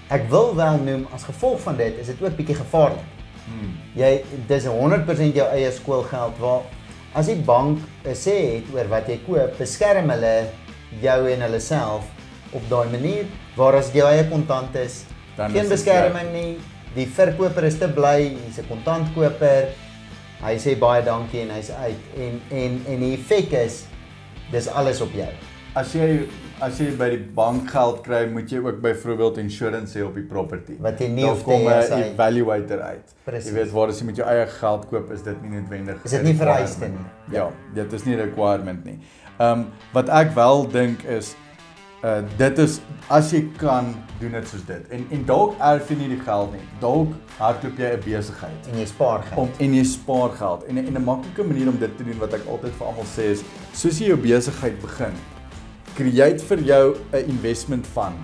Ek 0.09 0.31
wil 0.31 0.55
wel 0.57 0.79
noem 0.79 1.07
as 1.15 1.25
gevolg 1.25 1.61
van 1.61 1.77
dit 1.77 1.99
is 2.01 2.07
dit 2.07 2.23
ook 2.23 2.37
bietjie 2.37 2.55
gevaarlik. 2.57 3.05
Hmm. 3.47 3.77
Jy 3.95 4.23
dis 4.47 4.65
100% 4.67 5.35
jou 5.35 5.47
eie 5.53 5.71
skoolgeld 5.73 6.39
waar 6.39 6.61
as 7.17 7.31
die 7.33 7.41
bank 7.41 7.81
'n 8.05 8.15
sê 8.15 8.37
het 8.61 8.69
oor 8.75 8.89
wat 8.93 9.09
jy 9.09 9.19
koop, 9.27 9.59
beskerm 9.59 10.11
hulle 10.13 10.53
jou 11.01 11.21
en 11.33 11.41
hulle 11.41 11.61
self 11.61 12.05
op 12.53 12.63
daai 12.71 12.89
manier 12.93 13.25
waar 13.57 13.75
as 13.75 13.91
jou 13.93 14.07
eie 14.07 14.29
kontant 14.29 14.77
is, 14.77 15.05
Dan 15.37 15.51
geen 15.51 15.65
is 15.65 15.69
beskerming 15.71 16.33
nie. 16.33 16.59
Die 16.95 17.07
verkoper 17.07 17.65
is 17.65 17.79
te 17.79 17.89
bly, 17.89 18.37
hy's 18.47 18.59
'n 18.59 18.69
kontantkoper. 18.69 19.69
Hy 20.41 20.55
sê 20.57 20.77
baie 20.79 21.03
dankie 21.03 21.41
en 21.41 21.51
hy's 21.51 21.71
uit 21.71 22.03
en 22.19 22.41
en 22.51 22.85
en 22.89 23.01
die 23.01 23.15
effek 23.17 23.53
is 23.53 23.85
dis 24.53 24.69
alles 24.69 25.01
op 25.01 25.13
jou. 25.13 25.33
As 25.75 25.93
jy 25.93 26.29
as 26.61 26.79
jy 26.81 26.91
by 26.97 27.09
die 27.13 27.23
bank 27.37 27.71
geld 27.71 28.03
kry, 28.07 28.23
moet 28.33 28.51
jy 28.51 28.59
ook 28.65 28.81
byvoorbeeld 28.85 29.39
insurance 29.43 29.99
hê 29.99 30.05
op 30.07 30.15
die 30.15 30.25
property. 30.25 30.77
Wat 30.81 31.01
jy 31.01 31.09
nie 31.13 31.25
Daar 31.27 31.43
kom 31.45 31.67
'n 31.69 32.03
evaluator 32.03 32.81
uit. 32.81 33.15
Presies. 33.25 33.51
Jy 33.51 33.55
weet 33.55 33.73
waar 33.73 33.89
as 33.89 34.01
jy 34.01 34.07
met 34.07 34.17
jou 34.17 34.29
eie 34.29 34.47
geld 34.47 34.89
koop, 34.89 35.11
is 35.13 35.23
dit 35.23 35.43
nie 35.43 35.51
noodwendig 35.61 36.05
Is 36.05 36.11
dit 36.11 36.23
nie 36.23 36.35
vereiste 36.35 36.89
nie? 36.89 37.07
Ja, 37.33 37.51
dit 37.75 37.93
is 37.93 38.05
nie 38.05 38.15
'n 38.17 38.21
requirement 38.21 38.85
nie. 38.85 38.99
Ehm 39.39 39.61
um, 39.61 39.67
wat 39.93 40.09
ek 40.09 40.35
wel 40.35 40.69
dink 40.69 41.03
is 41.03 41.35
Uh 42.05 42.23
dit 42.37 42.59
is 42.59 42.81
as 43.09 43.31
jy 43.33 43.41
kan 43.59 43.95
doen 44.21 44.33
dit 44.33 44.49
soos 44.49 44.65
dit. 44.67 44.89
En 44.91 45.07
en 45.11 45.25
dalk 45.25 45.55
erf 45.59 45.89
jy 45.91 45.97
nie 45.97 46.09
die 46.09 46.21
geld 46.21 46.53
nie. 46.53 46.61
Dalk 46.81 47.15
hardloop 47.39 47.79
jy 47.79 47.89
'n 47.97 48.03
besigheid 48.05 48.69
En 48.73 48.79
jy 48.79 48.85
spaar 48.87 49.23
geld. 49.23 49.39
om 49.41 49.49
en 49.59 49.75
jy 49.75 49.85
spaar 49.85 50.31
geld. 50.31 50.65
En 50.69 50.79
en 50.79 50.95
'n 50.95 51.05
maklike 51.05 51.43
manier 51.45 51.69
om 51.69 51.79
dit 51.79 51.97
te 51.97 52.05
doen 52.05 52.19
wat 52.19 52.35
ek 52.35 52.47
altyd 52.47 52.73
vir 52.73 52.87
almal 52.87 53.05
sê 53.05 53.23
is, 53.33 53.43
soos 53.73 53.99
jy 53.99 54.07
jou 54.07 54.17
besigheid 54.19 54.81
begin, 54.81 55.13
create 55.97 56.45
vir 56.45 56.63
jou 56.71 56.97
'n 57.13 57.25
investment 57.29 57.87
fund 57.87 58.21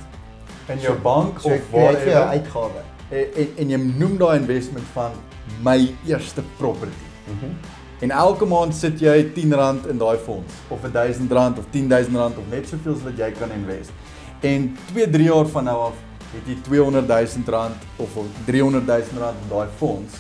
in 0.69 0.79
jou 0.81 0.95
bank 1.03 1.41
so 1.41 1.49
of 1.49 1.71
kry 1.71 1.95
vir 1.95 2.13
jou 2.13 2.19
waar 2.19 2.35
uitgawe. 2.37 2.83
en, 3.11 3.27
en 3.37 3.49
en 3.57 3.71
jy 3.71 3.77
noem 3.77 4.17
daai 4.19 4.37
investment 4.39 4.87
fund 4.95 5.17
my 5.63 5.95
eerste 6.07 6.43
property. 6.59 7.07
Mhm. 7.27 7.55
En 8.03 8.11
elke 8.11 8.45
maand 8.45 8.75
sit 8.75 9.01
jy 9.01 9.13
R10 9.23 9.91
in 9.91 9.99
daai 9.99 10.19
fonds 10.19 10.53
of 10.69 10.81
R1000 10.83 11.59
of 11.59 11.67
R10000 11.71 12.39
of 12.39 12.49
net 12.51 12.69
soveel 12.69 12.95
as 12.95 13.03
wat 13.03 13.19
jy 13.19 13.31
kan 13.39 13.51
invest. 13.51 13.93
En 14.41 14.77
2, 14.93 15.11
3 15.11 15.25
jaar 15.25 15.47
van 15.47 15.65
nou 15.65 15.77
af 15.87 16.01
het 16.33 16.49
jy 16.49 16.57
R200000 16.57 17.87
of 17.97 18.17
R300000 18.17 19.39
in 19.45 19.49
daai 19.51 19.69
fonds 19.77 20.13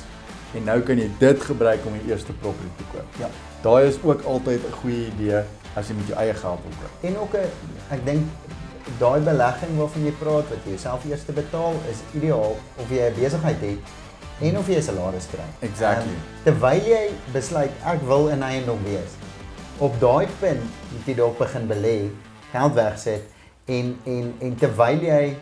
en 0.54 0.64
nou 0.64 0.80
kan 0.80 0.98
jy 0.98 1.08
dit 1.18 1.42
gebruik 1.42 1.86
om 1.86 1.96
jou 1.96 2.12
eerste 2.12 2.32
property 2.32 2.70
te 2.76 2.84
koop. 2.92 3.18
Ja. 3.18 3.30
Daai 3.62 3.88
is 3.88 3.98
ook 4.02 4.22
altyd 4.22 4.60
'n 4.68 4.78
goeie 4.82 5.06
idee 5.06 5.42
as 5.74 5.88
jy 5.88 5.96
met 5.96 6.06
jou 6.12 6.18
eie 6.18 6.34
geld 6.34 6.66
wil 6.66 6.76
koop. 6.80 7.06
En 7.08 7.18
ook 7.18 7.34
'n 7.34 7.48
ek 7.94 8.04
dink 8.04 8.24
daai 8.98 9.20
belegging 9.20 9.76
waarvan 9.78 10.04
jy 10.04 10.12
praat 10.20 10.48
wat 10.50 10.64
jy 10.64 10.70
jouself 10.74 11.04
eers 11.04 11.24
te 11.24 11.32
betaal 11.32 11.74
is 11.90 12.02
ideaal 12.14 12.56
of 12.76 12.90
jy 12.90 13.10
'n 13.10 13.14
besigheid 13.14 13.60
het 13.60 13.78
en 14.40 14.58
of 14.58 14.68
jy 14.68 14.76
'n 14.76 14.82
salaris 14.82 15.28
kry. 15.30 15.48
Exactly. 15.60 16.12
Um, 16.12 16.22
terwyl 16.44 16.82
jy 16.86 17.10
besluit 17.32 17.70
ek 17.84 18.02
wil 18.02 18.28
in 18.28 18.42
eiendom 18.42 18.82
wees. 18.84 19.12
Op 19.78 20.00
daai 20.00 20.26
punt 20.40 20.62
moet 20.92 21.06
jy 21.06 21.14
dalk 21.14 21.38
begin 21.38 21.68
belê, 21.68 22.10
geld 22.52 22.74
wegsit 22.74 23.22
en 23.66 23.98
en 24.04 24.34
en 24.40 24.56
terwyl 24.56 25.00
jy 25.00 25.36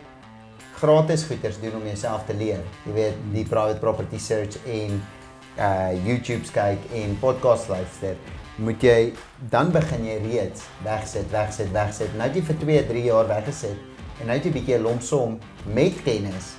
gratis 0.81 1.23
goeders 1.23 1.59
doen 1.61 1.75
om 1.75 1.85
jouself 1.85 2.25
te 2.25 2.33
leer. 2.33 2.61
Jy 2.85 2.93
weet, 2.93 3.17
die 3.33 3.45
private 3.45 3.79
property 3.79 4.17
search 4.17 4.57
en 4.65 5.01
uh 5.59 5.91
YouTube's 6.05 6.51
kyk 6.51 6.79
en 6.93 7.17
podcast 7.19 7.69
luister, 7.69 8.15
moet 8.61 8.83
jy 8.85 9.11
dan 9.51 9.71
begin 9.73 10.05
jy 10.05 10.17
reeds 10.23 10.65
wegsit, 10.85 11.27
wegsit, 11.33 11.69
wegsit. 11.73 12.13
Nou 12.19 12.29
jy 12.29 12.41
vir 12.47 12.57
2, 12.63 12.81
3 12.93 13.03
jaar 13.07 13.27
weggesit 13.31 13.77
en 14.21 14.27
nou 14.29 14.35
het 14.37 14.43
jy 14.45 14.49
'n 14.51 14.53
bietjie 14.53 14.75
'n 14.77 14.83
lomp 14.83 15.01
som 15.01 15.39
met 15.73 15.93
kennis 16.05 16.51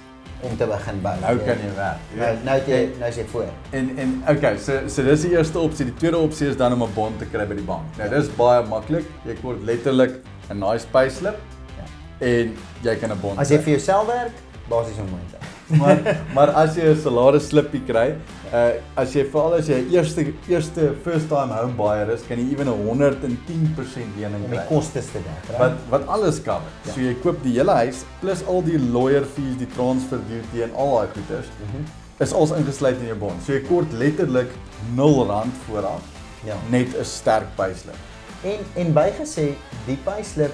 om 0.42 0.56
te 0.58 0.66
begin 0.66 1.00
bou. 1.02 1.14
Nou 1.20 1.36
kan 1.38 1.58
jy 1.62 1.70
werk. 1.76 1.98
jy 2.12 2.18
Nou 2.18 2.36
nou 2.44 2.58
jy 2.66 2.80
nou 2.98 3.08
is 3.08 3.16
jy 3.16 3.24
voor. 3.32 3.46
En 3.72 3.90
en 3.98 4.22
okay, 4.28 4.56
so 4.58 4.88
so 4.88 5.02
dis 5.02 5.20
die 5.22 5.30
eerste 5.36 5.58
opsie. 5.58 5.84
Die 5.86 5.94
tweede 5.94 6.18
opsie 6.18 6.48
is 6.48 6.56
dan 6.56 6.72
om 6.72 6.82
'n 6.82 6.94
bond 6.94 7.18
te 7.18 7.24
kry 7.26 7.46
by 7.46 7.54
die 7.54 7.64
bank. 7.64 7.84
Nou 7.98 8.08
dis 8.10 8.28
baie 8.36 8.62
maklik. 8.66 9.04
Jy 9.24 9.34
kort 9.42 9.62
letterlik 9.64 10.12
'n 10.50 10.58
nice 10.58 10.86
payslip 10.86 11.36
Ja. 11.78 12.26
en 12.26 12.56
jy 12.82 12.96
kan 12.96 13.10
'n 13.12 13.20
bond. 13.20 13.38
As 13.38 13.48
jy 13.50 13.58
vir 13.58 13.70
jouself 13.78 14.06
werk, 14.06 14.32
basies 14.68 14.98
onmoontlik. 14.98 15.41
Maar 15.68 15.98
maar 16.34 16.48
as 16.50 16.76
jy 16.76 16.82
'n 16.92 16.96
salaris 17.00 17.48
slippie 17.48 17.80
kry, 17.86 18.14
uh 18.52 18.70
as 18.96 19.12
jy 19.14 19.24
veral 19.24 19.54
as 19.54 19.66
jy 19.68 19.78
eerste 19.92 20.32
eerste 20.48 20.92
first 21.04 21.28
time 21.28 21.52
home 21.54 21.72
buyer 21.76 22.10
is, 22.10 22.22
kan 22.28 22.38
jy 22.38 22.52
ewen 22.52 22.68
'n 22.68 22.86
110% 22.86 24.16
lening 24.18 24.44
om 24.44 24.50
die 24.50 24.58
kry. 24.58 24.66
kostes 24.68 25.06
te 25.06 25.18
dek. 25.18 25.48
reg? 25.48 25.58
Wat 25.58 25.72
wat 25.90 26.06
alles 26.08 26.42
cover. 26.42 26.68
Ja. 26.84 26.92
So 26.92 27.00
jy 27.00 27.14
koop 27.22 27.42
die 27.42 27.52
hele 27.58 27.72
huis 27.72 28.04
plus 28.20 28.42
al 28.46 28.62
die 28.62 28.78
lawyer 28.78 29.24
fees, 29.24 29.56
die 29.58 29.68
transfer 29.76 30.18
duty 30.28 30.62
en 30.62 30.70
al 30.76 30.96
daai 30.98 31.08
goeders 31.14 31.46
Mhm. 31.46 31.84
is 32.20 32.32
alles 32.32 32.50
ingesluit 32.50 32.98
in 33.00 33.06
jou 33.06 33.16
bond. 33.18 33.42
So 33.42 33.52
jy 33.52 33.60
kort 33.68 33.92
letterlik 33.92 34.48
0 34.94 35.26
rand 35.26 35.52
vooraf 35.68 36.02
Ja. 36.44 36.54
net 36.70 36.88
'n 36.98 37.04
sterk 37.04 37.46
payslip. 37.56 37.96
En 38.44 38.58
en 38.76 38.92
bygesê 38.94 39.54
die 39.86 39.98
payslip 40.04 40.52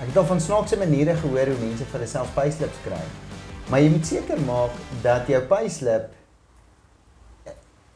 Ek 0.00 0.08
het 0.10 0.16
al 0.16 0.26
van 0.26 0.40
snaakse 0.40 0.78
maniere 0.78 1.14
gehoor 1.16 1.52
hoe 1.52 1.60
mense 1.60 1.86
vir 1.90 2.02
hulself 2.02 2.32
payslips 2.34 2.80
kry. 2.86 3.04
Maar 3.70 3.80
jy 3.80 3.90
moet 3.94 4.06
seker 4.06 4.40
maak 4.44 4.74
dat 5.02 5.28
jou 5.30 5.40
payslip 5.48 6.10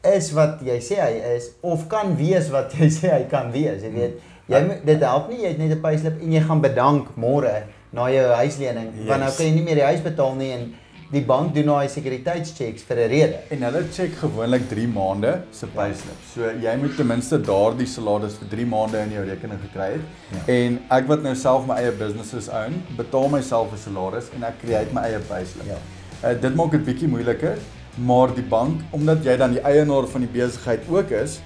is 0.09 0.29
wat 0.31 0.61
jy 0.63 0.77
sê 0.81 0.99
hy 1.01 1.15
is 1.35 1.51
of 1.61 1.87
kan 1.91 2.15
wees 2.17 2.47
wat 2.53 2.73
jy 2.73 2.87
sê 2.93 3.11
hy 3.11 3.25
kan 3.31 3.51
wees. 3.51 3.83
Jy 3.83 3.91
weet, 3.93 4.21
jy 4.49 4.61
moet 4.65 4.85
dit 4.87 5.03
help 5.05 5.27
nie 5.29 5.43
jy 5.43 5.51
het 5.51 5.59
net 5.61 5.75
'n 5.75 5.81
payslip 5.83 6.21
en 6.23 6.31
jy 6.33 6.41
gaan 6.47 6.61
bedank 6.63 7.11
môre 7.15 7.63
na 7.91 8.09
jou 8.13 8.25
huislening 8.41 8.89
yes. 8.93 9.07
want 9.09 9.23
nou 9.25 9.31
kan 9.33 9.45
jy 9.45 9.53
nie 9.53 9.65
meer 9.65 9.81
die 9.81 9.87
huis 9.89 10.01
betaal 10.05 10.35
nie 10.37 10.51
en 10.53 10.65
die 11.09 11.21
bank 11.25 11.55
doen 11.55 11.71
daai 11.71 11.89
sekuriteitschecks 11.89 12.83
vir 12.85 12.97
'n 12.97 13.09
rede. 13.09 13.37
En 13.49 13.63
hulle 13.65 13.81
check 13.91 14.11
gewoonlik 14.21 14.67
3 14.69 14.87
maande 14.87 15.31
se 15.51 15.65
payslip. 15.65 16.19
So 16.33 16.41
jy 16.65 16.75
moet 16.77 16.95
ten 16.97 17.07
minste 17.07 17.39
daardie 17.41 17.87
salaris 17.87 18.35
vir 18.37 18.49
3 18.49 18.65
maande 18.65 18.97
in 18.97 19.11
jou 19.11 19.23
rekening 19.25 19.59
gekry 19.61 19.91
het. 19.93 20.05
Ja. 20.31 20.53
En 20.53 20.79
ek 20.89 21.07
wat 21.07 21.23
nou 21.23 21.35
self 21.35 21.65
my 21.65 21.75
eie 21.81 21.91
businesses 21.91 22.49
own, 22.49 22.83
betaal 22.97 23.29
myself 23.29 23.73
'n 23.73 23.77
salaris 23.77 24.29
en 24.35 24.43
ek 24.43 24.61
create 24.61 24.93
my 24.93 25.01
eie 25.01 25.19
payslip. 25.19 25.65
Ja. 25.65 25.77
Uh, 26.23 26.41
dit 26.41 26.55
maak 26.55 26.71
dit 26.71 26.85
bietjie 26.85 27.07
moeiliker, 27.07 27.57
maar 27.95 28.35
die 28.35 28.43
bank, 28.43 28.81
omdat 28.91 29.23
jy 29.23 29.37
dan 29.37 29.51
die 29.51 29.61
eienaar 29.61 30.07
van 30.07 30.21
die 30.21 30.29
besigheid 30.29 30.81
ook 30.89 31.09
is, 31.09 31.39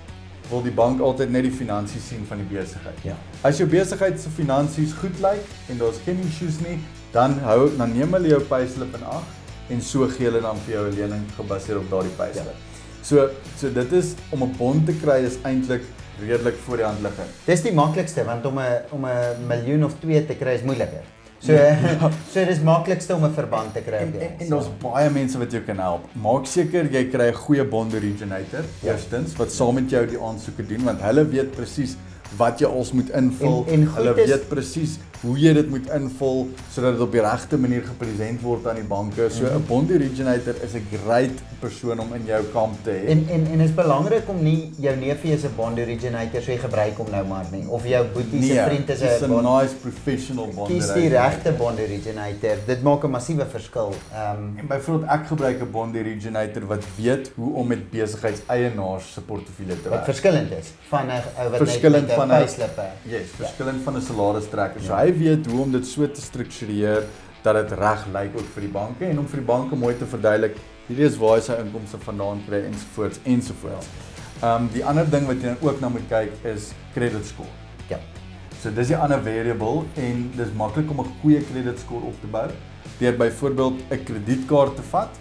wil 0.50 0.62
die 0.62 0.72
bank 0.72 1.00
altyd 1.00 1.30
net 1.30 1.44
die 1.44 1.52
finansies 1.52 2.08
sien 2.08 2.26
van 2.28 2.38
die 2.38 2.60
besigheid. 2.60 3.00
Ja. 3.04 3.16
As 3.42 3.58
jou 3.58 3.70
besigheid 3.70 4.20
se 4.20 4.30
finansies 4.30 4.92
goed 4.92 5.20
lyk 5.22 5.46
en 5.70 5.78
daar's 5.78 6.04
geen 6.04 6.20
issues 6.28 6.60
nie, 6.60 6.80
dan 7.12 7.40
hou 7.40 7.70
dan 7.78 7.94
neem 7.94 8.12
hulle 8.14 8.28
jou 8.28 8.42
payslip 8.42 8.94
in 8.96 9.04
ag 9.04 9.24
en 9.70 9.82
so 9.82 10.08
gee 10.08 10.26
hulle 10.30 10.42
dan 10.42 10.58
vir 10.66 10.74
jou 10.76 10.88
'n 10.90 10.96
lening 10.96 11.24
gebaseer 11.38 11.78
op 11.78 11.90
daardie 11.90 12.12
payslip. 12.18 12.46
Ja. 12.46 12.72
So 13.02 13.30
so 13.58 13.70
dit 13.74 13.92
is 13.92 14.14
om 14.32 14.44
'n 14.44 14.56
bond 14.58 14.86
te 14.86 14.94
kry 14.94 15.24
is 15.24 15.38
eintlik 15.44 15.82
redelik 16.20 16.56
voor 16.66 16.78
die 16.78 16.86
hand 16.86 17.00
liggend. 17.02 17.30
Dis 17.46 17.62
die 17.62 17.74
maklikste 17.74 18.24
want 18.26 18.46
om 18.46 18.60
'n 18.60 18.82
om 18.92 19.06
'n 19.06 19.48
miljoen 19.48 19.84
of 19.84 19.94
2 20.00 20.26
te 20.26 20.36
kry 20.36 20.54
is 20.54 20.62
moeiliker. 20.64 21.02
So 21.40 21.52
Ja. 21.52 21.76
so 22.34 22.46
dis 22.46 22.60
maklikste 22.62 23.16
om 23.16 23.24
'n 23.26 23.34
verband 23.34 23.74
te 23.74 23.82
kry. 23.82 23.98
En 23.98 24.14
en, 24.20 24.30
en 24.40 24.50
daar's 24.50 24.70
baie 24.82 25.10
mense 25.10 25.38
wat 25.38 25.52
jou 25.52 25.64
kan 25.64 25.78
help. 25.78 26.02
Maak 26.14 26.46
seker 26.46 26.86
jy 26.92 27.10
kry 27.10 27.28
'n 27.30 27.34
goeie 27.34 27.64
bond 27.66 27.94
originator 27.94 28.64
Ja. 28.82 28.92
eerstens 28.92 29.36
wat 29.36 29.52
saam 29.52 29.74
met 29.76 29.90
jou 29.90 30.06
die 30.08 30.20
aansoeke 30.20 30.66
doen 30.68 30.84
want 30.84 31.02
hulle 31.02 31.26
weet 31.28 31.52
presies 31.56 31.96
wat 32.38 32.60
jy 32.60 32.68
als 32.68 32.92
moet 32.94 33.10
invul. 33.10 33.66
En- 33.68 33.74
en 33.74 33.88
hulle 33.96 34.22
is- 34.22 34.30
weet 34.30 34.48
presies 34.50 34.98
hoe 35.24 35.38
jy 35.40 35.54
dit 35.56 35.70
moet 35.70 35.90
invul 35.96 36.50
sodat 36.74 36.92
dit 36.98 37.02
op 37.02 37.12
die 37.12 37.22
regte 37.24 37.58
manier 37.58 37.84
gepresent 37.88 38.42
word 38.44 38.68
aan 38.68 38.76
die 38.76 38.84
banke. 38.90 39.30
So 39.32 39.44
'n 39.46 39.54
Mhm. 39.54 39.68
bond 39.68 39.92
originator 39.92 40.56
is 40.64 40.74
'n 40.76 40.88
great 41.06 41.32
persoon 41.60 42.00
om 42.00 42.14
in 42.14 42.26
jou 42.26 42.44
kamp 42.54 42.76
te 42.84 42.90
hê. 42.92 43.08
En 43.10 43.26
en 43.30 43.48
en 43.54 43.60
is 43.60 43.72
belangrik 43.74 44.24
om 44.30 44.44
nie 44.44 44.72
jou 44.78 44.96
neefie 44.96 45.34
as 45.34 45.44
'n 45.44 45.56
bond 45.56 45.80
originator 45.80 46.42
so 46.42 46.52
jy 46.52 46.58
gebruik 46.58 46.98
hom 46.98 47.08
nou 47.12 47.26
maar 47.28 47.46
nie 47.52 47.66
of 47.68 47.88
jou 47.88 48.06
boetie 48.14 48.44
se 48.44 48.64
vriend 48.68 48.90
is 48.90 49.02
'n 49.22 49.28
bond 49.30 49.44
nice 49.44 49.74
professional 49.76 50.48
bond 50.56 50.68
kies 50.68 50.86
die 50.86 50.92
originator. 50.94 51.30
regte 51.30 51.52
bond 51.52 51.80
originator. 51.80 52.58
Dit 52.66 52.84
maak 52.84 53.04
'n 53.04 53.10
massiewe 53.10 53.46
verskil. 53.46 53.94
Ehm 54.14 54.58
En 54.60 54.68
byvoorbeeld 54.68 55.10
ek 55.12 55.28
gebruik 55.28 55.62
'n 55.62 55.72
bond 55.72 55.96
originator 55.96 56.66
wat 56.68 56.84
weet 56.98 57.32
hoe 57.36 57.54
om 57.56 57.68
met 57.68 57.90
besigheidseienaars 57.92 59.14
se 59.14 59.22
portefeulje 59.22 59.76
te 59.82 59.90
wat 59.90 59.92
werk. 59.92 60.06
verskillend 60.06 60.52
is 60.52 60.68
van 60.90 61.06
'n 61.08 61.22
ou 61.40 61.50
wat 61.50 61.58
Verskillend 61.58 62.08
net 62.08 62.18
met 62.18 62.18
'n 62.18 62.20
van 62.20 62.28
'n- 62.28 62.40
payslip. 62.46 62.80
Yes, 63.04 63.28
verskillend 63.38 63.84
van 63.84 63.96
'n 63.98 64.02
salaris 64.02 64.48
trekker. 64.50 64.82
So 64.82 64.94
Ja. 64.94 65.04
hy 65.04 65.13
weet 65.18 65.48
hoe 65.52 65.62
om 65.62 65.72
dit 65.72 65.88
so 65.88 66.08
te 66.08 66.22
struktureer 66.22 67.04
dat 67.44 67.56
dit 67.60 67.72
reg 67.80 68.06
lyk 68.14 68.38
ook 68.40 68.50
vir 68.56 68.66
die 68.68 68.72
banke 68.72 69.06
en 69.06 69.20
om 69.20 69.28
vir 69.28 69.42
die 69.42 69.48
banke 69.48 69.76
mooi 69.76 69.94
te 70.00 70.08
verduidelik 70.08 70.56
hierdie 70.88 71.06
is 71.08 71.18
waar 71.20 71.38
hy 71.38 71.44
sy 71.46 71.58
inkomste 71.64 72.00
vandaan 72.04 72.42
kry 72.48 72.64
ensovoorts 72.70 73.20
ensovoorts. 73.36 73.88
Ehm 74.42 74.66
um, 74.66 74.70
die 74.74 74.84
ander 74.86 75.08
ding 75.10 75.28
wat 75.30 75.44
jy 75.44 75.56
ook 75.62 75.82
na 75.82 75.90
moet 75.92 76.08
kyk 76.10 76.48
is 76.54 76.72
credit 76.96 77.26
score. 77.26 77.50
Ja. 77.90 78.00
So 78.62 78.72
dis 78.72 78.92
die 78.92 78.98
ander 79.00 79.22
variable 79.24 79.84
en 80.00 80.30
dis 80.38 80.56
maklik 80.60 80.92
om 80.92 81.02
'n 81.04 81.14
goeie 81.22 81.44
credit 81.52 81.80
score 81.80 82.06
op 82.12 82.22
te 82.22 82.28
bou 82.28 82.48
deur 83.00 83.16
byvoorbeeld 83.18 83.84
'n 83.92 84.04
kredietkaart 84.04 84.76
te 84.76 84.84
vat. 84.92 85.20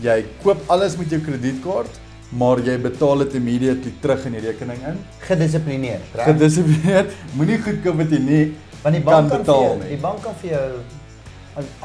Jy 0.00 0.24
koop 0.42 0.58
alles 0.66 0.96
met 0.96 1.10
jou 1.10 1.20
kredietkaart, 1.20 2.00
maar 2.28 2.58
jy 2.58 2.78
betaal 2.78 3.18
dit 3.18 3.34
immediately 3.34 3.92
terug 4.00 4.26
in 4.26 4.32
die 4.32 4.40
rekening 4.40 4.78
in. 4.86 4.98
Gedissiplineerd, 5.18 6.02
reg? 6.14 6.24
Gedissiplineerd. 6.24 7.12
Moenie 7.36 7.58
goed 7.58 7.82
koop 7.82 7.96
wat 7.96 8.10
jy 8.10 8.18
nie 8.18 8.54
Want 8.84 8.94
die 8.94 9.02
kan 9.04 9.12
bank 9.12 9.30
kan, 9.32 9.40
betaal 9.42 9.62
vir 9.62 9.68
jou, 9.68 9.78
nie. 9.80 9.88
die 9.96 10.02
bank 10.02 10.22
kan 10.22 10.34
vir 10.42 10.50
jou 10.50 10.68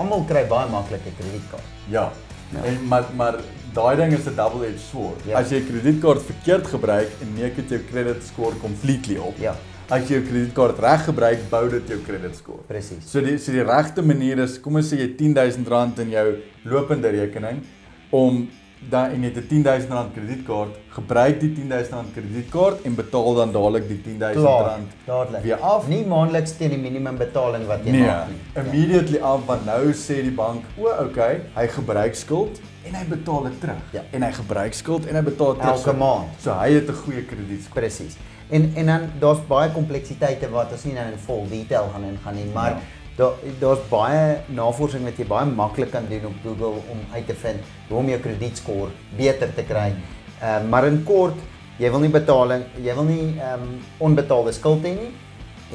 almal 0.02 0.26
kry 0.28 0.44
baie 0.50 0.70
maklik 0.70 1.02
'n 1.08 1.16
kredietkaart. 1.20 1.64
Ja. 1.90 2.12
Ja. 2.52 2.64
En 2.66 2.80
maar 2.88 3.06
maar 3.16 3.36
daai 3.74 3.96
ding 3.96 4.14
is 4.14 4.26
'n 4.28 4.36
double-edged 4.36 4.80
sword. 4.92 5.20
Ja. 5.26 5.40
As 5.40 5.50
jy 5.50 5.60
'n 5.62 5.68
kredietkaart 5.68 6.22
verkeerd 6.22 6.68
gebruik 6.68 7.10
en 7.22 7.34
neek 7.36 7.56
dit 7.56 7.70
jou 7.70 7.80
credit 7.92 8.24
score 8.24 8.56
completely 8.62 9.18
op. 9.18 9.36
Ja, 9.38 9.56
As 9.90 10.02
jy 10.10 10.20
jou 10.20 10.22
kredietkaart 10.28 10.80
reg 10.80 11.04
gebruik, 11.06 11.50
bou 11.50 11.70
dit 11.70 11.88
jou 11.88 12.00
credit 12.06 12.36
score. 12.36 12.60
presies. 12.68 13.06
So 13.10 13.22
die 13.22 13.38
so 13.38 13.52
die 13.52 13.64
regte 13.64 14.02
manier 14.02 14.38
is 14.40 14.60
kom 14.62 14.76
ons 14.76 14.90
sê 14.94 14.98
jy 14.98 15.08
het 15.08 15.18
R10000 15.22 16.00
in 16.00 16.10
jou 16.10 16.36
lopende 16.66 17.10
rekening 17.10 17.64
om 18.12 18.50
dan 18.90 19.12
en 19.12 19.22
jy 19.24 19.32
het 19.34 19.52
'n 19.52 19.64
R10000 19.64 20.14
kredietkaart, 20.14 20.76
gebruik 20.90 21.40
die 21.40 21.50
R10000 21.56 22.14
kredietkaart 22.14 22.82
en 22.82 22.96
betaal 22.96 23.34
dan 23.36 23.52
dadelik 23.52 23.88
die 23.88 23.98
R10000 24.18 24.34
Klaar, 24.42 24.80
dadelik. 25.06 25.42
weer 25.44 25.56
af. 25.58 25.88
Nie 25.88 26.06
maandeliks 26.06 26.52
teen 26.58 26.70
die 26.70 26.78
minimumbetaling 26.78 27.66
wat 27.68 27.80
jy 27.84 27.92
Nee, 27.92 28.02
maak 28.06 28.28
nie. 28.28 28.38
Ja. 28.54 28.62
immediately 28.62 29.20
af 29.20 29.46
want 29.46 29.66
nou 29.66 29.92
sê 29.94 30.22
die 30.22 30.32
bank, 30.32 30.64
o, 30.78 30.88
okay, 31.04 31.42
hy 31.56 31.68
gebruik 31.68 32.16
skuld 32.16 32.60
en 32.86 32.94
hy 32.96 33.06
betaal 33.10 33.44
dit 33.44 33.60
terug. 33.62 33.82
Ja. 33.92 34.02
En 34.12 34.22
hy 34.24 34.32
gebruik 34.32 34.74
skuld 34.74 35.06
en 35.06 35.16
hy 35.16 35.22
betaal 35.22 35.54
dit 35.54 35.62
terug. 35.62 35.86
Elke 35.86 35.94
maand. 35.98 36.28
So 36.42 36.52
hy 36.54 36.72
het 36.74 36.88
'n 36.90 36.94
goeie 36.94 37.24
kredietscore. 37.26 37.74
Presies. 37.82 38.16
En 38.50 38.72
en 38.76 38.86
dan 38.86 39.02
daar's 39.20 39.40
baie 39.48 39.70
kompleksiteite 39.72 40.50
wat 40.50 40.72
ons 40.72 40.84
nie 40.84 40.94
nou 40.94 41.06
in 41.12 41.18
vol 41.18 41.48
detail 41.50 41.90
gaan 41.94 42.04
ingaan 42.04 42.36
nie, 42.36 42.46
maar 42.54 42.70
Ja. 42.70 42.80
Daar 43.20 43.36
daar's 43.60 43.82
baie 43.92 44.38
navorsing 44.56 45.04
wat 45.04 45.18
jy 45.20 45.26
baie 45.28 45.48
maklik 45.52 45.92
kan 45.92 46.06
doen 46.08 46.30
op 46.30 46.44
Google 46.44 46.84
om 46.94 47.00
uit 47.12 47.26
te 47.28 47.36
vind 47.36 47.72
hoe 47.90 47.98
om 48.00 48.12
jou 48.12 48.20
kredietskoor 48.24 48.94
beter 49.18 49.52
te 49.56 49.66
kry. 49.68 49.90
Ehm 49.92 50.64
uh, 50.64 50.70
maar 50.72 50.88
in 50.88 51.02
kort, 51.04 51.40
jy 51.80 51.92
wil 51.92 52.00
nie 52.04 52.14
betaling, 52.14 52.64
jy 52.80 52.96
wil 52.96 53.08
nie 53.10 53.26
ehm 53.34 53.66
um, 53.66 53.74
onbetaalde 54.08 54.56
skuld 54.56 54.88
hê 54.88 54.96
nie. 54.96 55.12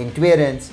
En 0.00 0.12
tweedens, 0.16 0.70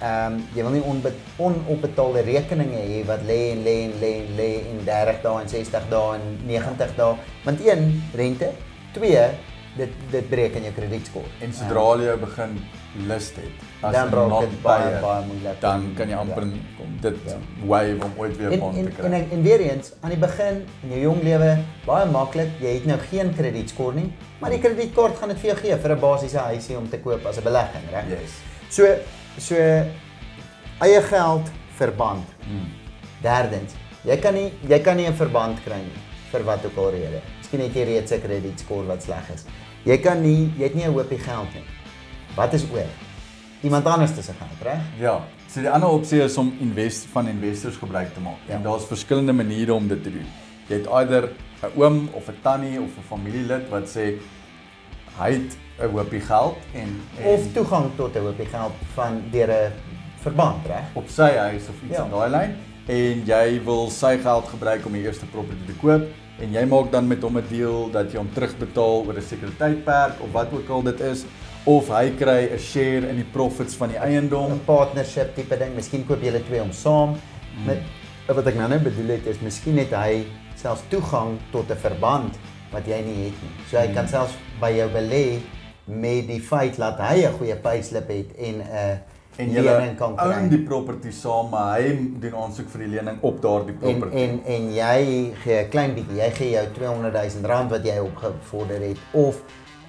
ehm 0.00 0.38
um, 0.38 0.42
jy 0.56 0.64
wil 0.64 0.76
nie 0.78 0.84
onbe, 0.94 1.12
onopbetaalde 1.36 2.24
rekeninge 2.30 2.80
hê 2.92 3.02
wat 3.10 3.26
lê 3.28 3.40
en 3.52 3.64
lê 3.68 3.76
en 3.84 3.96
lê 4.00 4.12
en 4.22 4.36
lê 4.40 4.50
in 4.72 4.80
30 4.88 5.20
dae 5.26 5.42
en 5.42 5.52
60 5.56 5.90
dae 5.92 6.14
en 6.20 6.24
90 6.48 6.96
dae. 6.96 7.18
Want 7.44 7.66
een, 7.66 7.90
rente, 8.16 8.52
twee, 8.96 9.28
dit 9.76 9.90
dit 10.10 10.28
breek 10.30 10.54
in 10.54 10.62
jou 10.62 10.72
kredietskoor. 10.74 11.24
En 11.42 11.52
sodra 11.52 11.96
jy 12.02 12.16
begin 12.20 12.58
lust 13.08 13.36
het, 13.36 13.62
as 13.82 13.92
dan 13.92 14.08
raak 14.14 14.40
dit 14.40 14.62
baie 14.62 15.00
baie 15.02 15.24
moeilik. 15.26 15.60
dan 15.60 15.94
kan 15.96 16.08
jy 16.08 16.14
amper 16.16 16.44
Ja. 16.44 16.50
kom 16.78 16.98
dit 17.00 17.16
Ja. 17.26 17.38
wave 17.66 18.04
om 18.04 18.12
ooit 18.16 18.36
weer 18.36 18.58
bond 18.58 18.74
te 18.74 18.90
kry. 18.90 19.04
en 19.04 19.12
en 19.12 19.30
en 19.30 19.42
weer 19.42 19.60
eens 19.60 19.92
aan 20.00 20.10
die 20.10 20.18
begin 20.18 20.64
in 20.82 20.88
jou 20.90 21.00
jong 21.00 21.22
lewe 21.22 21.58
baie 21.86 22.06
maklik, 22.06 22.48
jy 22.60 22.74
het 22.74 22.86
nou 22.86 22.98
geen 22.98 23.34
kredietskoor 23.34 23.94
nie, 23.94 24.12
maar 24.40 24.50
die 24.50 24.58
kredietkaart 24.60 25.16
gaan 25.18 25.28
dit 25.28 25.38
vir 25.38 25.50
jou 25.50 25.56
gee 25.58 25.76
vir 25.76 25.90
'n 25.96 26.00
basiese 26.00 26.38
huisie 26.38 26.76
om 26.78 26.88
te 26.88 26.98
koop 26.98 27.26
as 27.26 27.36
'n 27.38 27.42
belegging, 27.42 27.90
reg? 27.90 28.04
Yes. 28.08 28.32
So 28.70 28.86
so 29.38 29.56
eie 30.80 31.02
geld 31.02 31.50
verband. 31.76 32.24
Hmm. 32.46 32.68
Derdens, 33.22 33.74
jy 34.04 34.16
kan 34.20 34.34
nie 34.34 34.52
jy 34.68 34.78
kan 34.80 34.96
nie 34.96 35.06
'n 35.08 35.14
verband 35.14 35.58
kry 35.64 35.78
nie 35.78 36.00
vir 36.32 36.42
wat 36.44 36.64
ook 36.64 36.76
al 36.76 36.90
rede. 36.90 37.20
Miskien 37.38 37.60
het 37.60 37.74
jy 37.74 37.84
reeds 37.84 38.12
'n 38.12 38.20
kredietskoor 38.20 38.86
wat 38.86 39.02
sleg 39.02 39.30
is. 39.34 39.44
Jy 39.84 39.98
kan 40.00 40.22
nie 40.22 40.50
jy 40.56 40.62
het 40.64 40.74
nie 40.74 40.84
'n 40.86 40.92
hoopie 40.92 41.18
geld 41.18 41.54
nie. 41.54 41.64
Wat 42.36 42.52
is 42.52 42.64
oor? 42.72 42.88
Iemand 43.62 43.84
anders 43.86 44.14
se 44.14 44.22
geld, 44.22 44.60
reg? 44.62 44.80
Ja, 45.00 45.20
so 45.48 45.60
die 45.60 45.70
ander 45.70 45.88
opsie 45.88 46.20
is 46.22 46.36
om 46.38 46.52
invest 46.60 47.06
van 47.12 47.28
investors 47.28 47.76
gebruik 47.76 48.14
te 48.14 48.20
maak. 48.20 48.38
Ja. 48.48 48.54
En 48.54 48.62
daar's 48.62 48.84
verskillende 48.86 49.32
maniere 49.32 49.74
om 49.74 49.88
dit 49.88 50.02
te 50.02 50.10
doen. 50.10 50.26
Jy 50.68 50.74
het 50.76 50.86
either 50.86 51.28
'n 51.62 51.80
oom 51.80 52.08
of 52.12 52.28
'n 52.28 52.36
tannie 52.42 52.80
of 52.80 52.88
'n 52.98 53.02
familielid 53.08 53.68
wat 53.70 53.88
sê 53.88 54.18
hy 55.18 55.32
het 55.32 55.56
'n 55.80 55.90
hoopie 55.92 56.20
geld 56.20 56.56
en, 56.74 57.00
en 57.18 57.24
Of 57.26 57.52
toegang 57.52 57.90
tot 57.96 58.14
'n 58.16 58.18
hoopie 58.20 58.46
geld 58.46 58.72
van 58.94 59.22
deur 59.30 59.48
'n 59.50 59.72
verband, 60.20 60.66
reg? 60.66 60.84
op 60.94 61.08
sy 61.08 61.36
huis 61.36 61.62
of 61.68 61.74
iets 61.88 61.96
Ja. 61.98 62.04
in 62.04 62.10
daai 62.10 62.30
lyn 62.30 62.56
en 62.86 63.24
jy 63.26 63.60
wil 63.64 63.90
sy 63.90 64.18
geld 64.18 64.48
gebruik 64.48 64.86
om 64.86 64.92
die 64.92 65.02
eerste 65.02 65.26
property 65.26 65.64
te 65.66 65.72
koop 65.72 66.02
en 66.42 66.52
jy 66.52 66.64
maak 66.66 66.90
dan 66.92 67.06
met 67.06 67.22
hom 67.22 67.38
'n 67.38 67.48
deal 67.48 67.90
dat 67.90 68.12
jy 68.12 68.18
hom 68.18 68.30
terugbetaal 68.34 69.06
oor 69.06 69.16
'n 69.16 69.22
sekere 69.22 69.56
tydperk 69.58 70.20
of 70.20 70.32
wat 70.32 70.52
ook 70.52 70.68
al 70.68 70.82
dit 70.82 71.00
is 71.00 71.24
of 71.64 71.88
hy 71.88 72.10
kry 72.10 72.50
'n 72.52 72.58
share 72.58 73.08
in 73.08 73.16
die 73.16 73.30
profits 73.32 73.74
van 73.74 73.88
die 73.88 73.98
eiendom. 73.98 74.52
'n 74.52 74.64
partnership 74.64 75.34
tipe 75.34 75.56
ding. 75.56 75.74
Miskien 75.74 76.06
koop 76.06 76.22
julle 76.22 76.44
twee 76.44 76.62
om 76.62 76.72
saam. 76.72 77.16
Met 77.66 77.78
wat 78.26 78.46
ek 78.46 78.56
nou 78.56 78.68
net 78.68 78.82
bedoel 78.82 79.08
het 79.08 79.26
is 79.26 79.40
miskien 79.40 79.78
het 79.78 79.92
hy 79.92 80.24
selfs 80.56 80.82
toegang 80.88 81.38
tot 81.52 81.70
'n 81.70 81.76
verband 81.76 82.34
wat 82.72 82.86
jy 82.86 83.00
nie 83.04 83.24
het 83.24 83.42
nie. 83.42 83.54
So 83.70 83.78
hy 83.78 83.92
kan 83.94 84.08
selfs 84.08 84.34
by 84.60 84.70
jou 84.70 84.88
belê 84.90 85.40
met 85.86 86.26
die 86.26 86.40
feit 86.40 86.76
dat 86.76 86.98
hy 86.98 87.24
'n 87.24 87.32
goeie 87.38 87.56
payslip 87.56 88.08
het 88.08 88.36
en 88.38 88.60
'n 88.60 89.00
en 89.38 89.48
lening 89.52 89.90
jy 89.90 89.94
kan 89.96 90.10
own 90.18 90.32
kry. 90.32 90.48
die 90.48 90.62
property 90.62 91.10
saam, 91.10 91.48
maar 91.50 91.80
hy 91.80 91.96
doen 92.20 92.34
aansoek 92.34 92.68
vir 92.68 92.80
die 92.80 92.88
lening 92.96 93.18
op 93.22 93.40
daardie 93.42 93.74
En 93.74 93.78
property. 93.98 94.16
en 94.22 94.40
en 94.46 94.72
jy 94.74 95.34
gee 95.42 95.58
'n 95.64 95.68
klein 95.70 95.94
bietjie. 95.94 96.16
Jy 96.16 96.30
gee 96.30 96.50
jou 96.50 96.66
200 96.74 97.12
000 97.12 97.46
rand 97.46 97.70
wat 97.70 97.84
jy 97.84 97.98
opgevorder 97.98 98.80
het 98.80 98.98
of 99.12 99.40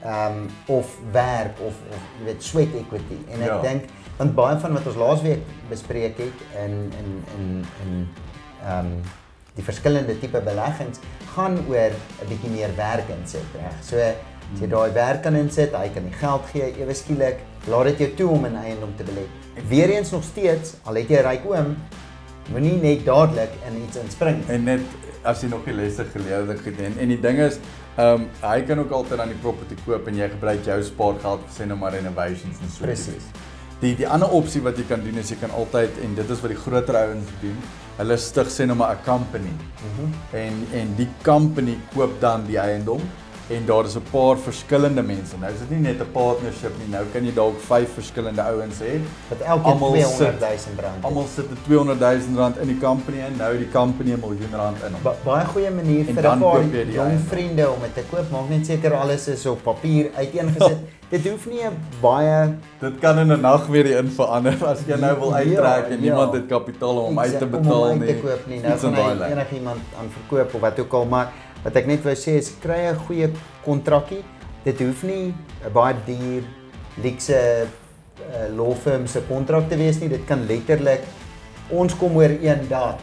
ehm 0.04 0.32
um, 0.38 0.50
of 0.68 0.98
werk 1.12 1.60
of 1.60 1.74
of 1.90 2.02
jy 2.20 2.26
weet 2.26 2.44
sweat 2.44 2.74
equity. 2.76 3.18
En 3.32 3.42
ek 3.42 3.48
Ja. 3.48 3.62
dink 3.62 3.84
want 4.18 4.36
baie 4.36 4.58
van 4.60 4.74
wat 4.74 4.86
ons 4.88 4.96
laasweek 4.96 5.42
bespreek 5.70 6.18
het 6.18 6.38
in 6.66 6.72
in 7.00 7.24
in 7.38 7.66
in 7.86 8.08
ehm 8.66 8.80
um, 8.86 9.02
die 9.56 9.64
verskillende 9.64 10.20
tipe 10.20 10.42
beleggings 10.42 11.00
gaan 11.36 11.58
oor 11.70 11.92
'n 12.22 12.28
bietjie 12.28 12.50
meer 12.52 12.70
werk 12.76 13.10
insit, 13.10 13.46
reg? 13.56 13.74
So 13.82 13.96
as 14.54 14.62
jy 14.62 14.68
daai 14.68 14.92
werk 14.94 15.24
kan 15.24 15.36
insit, 15.36 15.74
hy 15.74 15.90
kan 15.94 16.04
die 16.04 16.18
geld 16.20 16.46
gee 16.52 16.72
ewe 16.82 16.94
skielik, 16.94 17.40
laat 17.68 17.86
dit 17.92 18.06
jou 18.06 18.10
toe 18.22 18.30
om 18.38 18.46
in 18.46 18.56
eiendom 18.56 18.94
te 18.98 19.04
belê. 19.08 19.26
Weereens 19.70 20.12
nog 20.12 20.24
steeds, 20.24 20.76
al 20.86 20.96
het 20.96 21.10
jy 21.10 21.20
'n 21.20 21.28
ryk 21.30 21.46
oom, 21.46 21.76
moenie 22.52 22.78
net 22.82 23.06
dadelik 23.06 23.52
in 23.68 23.84
iets 23.84 23.98
inspring. 23.98 24.44
En 24.50 24.64
net 24.64 24.82
as 25.24 25.42
jy 25.42 25.50
nog 25.50 25.66
die 25.66 25.74
lesse 25.74 26.06
geleer 26.14 26.46
het 26.48 26.62
gedoen 26.62 26.98
en 27.00 27.08
die 27.08 27.20
ding 27.22 27.40
is, 27.40 27.60
ehm 27.98 28.22
um, 28.22 28.28
hy 28.42 28.62
kan 28.68 28.80
ook 28.80 28.92
altyd 28.92 29.20
aan 29.20 29.32
die 29.32 29.42
property 29.42 29.76
koop 29.86 30.08
en 30.08 30.16
jy 30.16 30.30
gebruik 30.30 30.66
jou 30.66 30.84
spaargeld 30.84 31.42
vir 31.48 31.54
sê 31.58 31.68
nou 31.68 31.78
maar 31.78 31.94
renovations 31.96 32.60
en 32.62 32.70
so. 32.70 32.84
Presies. 32.84 33.16
iets. 33.16 33.26
Die 33.80 33.96
die 33.96 34.08
ander 34.08 34.30
opsie 34.30 34.62
wat 34.62 34.78
jy 34.78 34.86
kan 34.88 35.04
doen 35.04 35.18
is 35.18 35.30
jy 35.30 35.38
kan 35.40 35.52
altyd 35.52 35.98
en 36.04 36.16
dit 36.16 36.30
is 36.30 36.42
wat 36.44 36.52
die 36.54 36.60
groter 36.60 36.96
ouens 36.96 37.32
doen. 37.42 37.58
Hulle 37.98 38.18
stig 38.18 38.52
sê 38.52 38.68
nou 38.68 38.76
maar 38.76 38.96
'n 38.96 39.04
company. 39.06 39.54
Mhm. 39.90 40.14
En 40.32 40.54
en 40.82 40.96
die 40.96 41.10
company 41.24 41.78
koop 41.94 42.20
dan 42.22 42.46
die 42.48 42.60
eiendom 42.60 43.02
en 43.50 43.66
daar 43.66 43.86
is 43.86 43.96
'n 43.96 44.04
paar 44.12 44.38
verskillende 44.38 45.02
mense. 45.04 45.36
Nou 45.40 45.52
is 45.54 45.60
dit 45.60 45.70
nie 45.70 45.80
net 45.80 46.00
'n 46.02 46.12
partnership 46.12 46.72
nie. 46.80 46.88
Nou 46.90 47.06
kan 47.14 47.24
jy 47.26 47.34
dalk 47.34 47.60
vyf 47.60 47.90
verskillende 47.94 48.42
ouens 48.42 48.80
hê. 48.80 49.00
Wat 49.30 49.40
elkeen 49.40 49.72
Almal 49.72 49.92
200 49.92 50.40
000 50.40 50.50
rand. 50.82 51.04
Almal 51.04 51.26
sit 51.36 51.46
'n 51.52 51.58
200 51.66 52.00
000 52.00 52.38
rand 52.38 52.58
in 52.58 52.68
die 52.68 52.78
company 52.80 53.20
en 53.20 53.34
nou 53.38 53.58
die 53.58 53.72
company 53.72 54.12
'n 54.12 54.20
miljoen 54.20 54.54
rand 54.56 54.78
in 54.88 54.92
hom. 54.94 55.02
Ba 55.02 55.14
baie 55.24 55.46
goeie 55.46 55.72
manier 55.72 56.08
En 56.08 56.14
vir 56.14 56.24
'n 56.36 56.40
paar 56.40 56.64
jong 56.94 57.20
vriende 57.28 57.70
om 57.70 57.80
dit 57.82 57.94
te 57.94 58.04
koop. 58.10 58.30
Maak 58.32 58.50
net 58.50 58.66
seker 58.66 58.94
alles 58.94 59.28
is 59.28 59.46
op 59.46 59.64
papier 59.64 60.10
uiteengesit. 60.18 60.78
Dit 61.10 61.28
hoef 61.30 61.46
nie 61.46 61.62
'n 61.64 61.78
baie 62.02 62.56
Dit 62.80 63.00
kan 63.00 63.20
in 63.20 63.32
'n 63.32 63.42
nag 63.42 63.68
weer 63.68 63.86
in 63.86 64.10
verander 64.10 64.66
as 64.66 64.80
jy 64.88 64.96
nou 65.00 65.20
wil 65.20 65.30
Ja, 65.30 65.36
uittrek 65.36 65.86
en 65.86 65.96
ja. 65.96 66.02
niemand 66.02 66.34
het 66.34 66.46
kapitaal 66.48 66.98
om 66.98 67.06
hom 67.06 67.20
uit 67.20 67.38
te 67.38 67.46
om 67.46 67.52
betaal 67.52 67.88
hom 67.88 68.00
nie. 68.00 68.08
uit 68.08 68.16
te 68.22 68.28
koop 68.28 68.48
nie. 68.48 68.60
Nou 68.62 68.78
gaan 68.80 69.22
enigiemand 69.32 69.80
aan 70.00 70.10
verkoop 70.10 70.54
of 70.54 70.62
wat 70.62 70.80
ook 70.80 70.94
al, 70.94 71.06
maar 71.06 71.32
wat 71.66 71.80
ek 71.82 71.90
net 71.90 72.06
wou 72.06 72.14
sê 72.14 72.38
is 72.38 72.54
kry 72.62 72.86
'n 72.92 73.00
goeie 73.08 73.32
kontrakkie. 73.66 74.24
Dit 74.64 74.80
hoef 74.80 75.04
nie 75.04 75.34
'n 75.34 75.74
baie 75.74 75.96
duur 76.06 76.44
luukse 77.02 77.40
uh, 77.66 78.48
law 78.56 78.74
firm 78.74 79.08
se 79.08 79.22
kontrak 79.28 79.70
te 79.70 79.78
wees 79.78 80.00
nie. 80.00 80.10
Dit 80.10 80.26
kan 80.26 80.46
letterlik 80.46 81.02
ons 81.70 81.96
kom 81.98 82.16
oor 82.16 82.30
een 82.30 82.68
daad. 82.70 83.00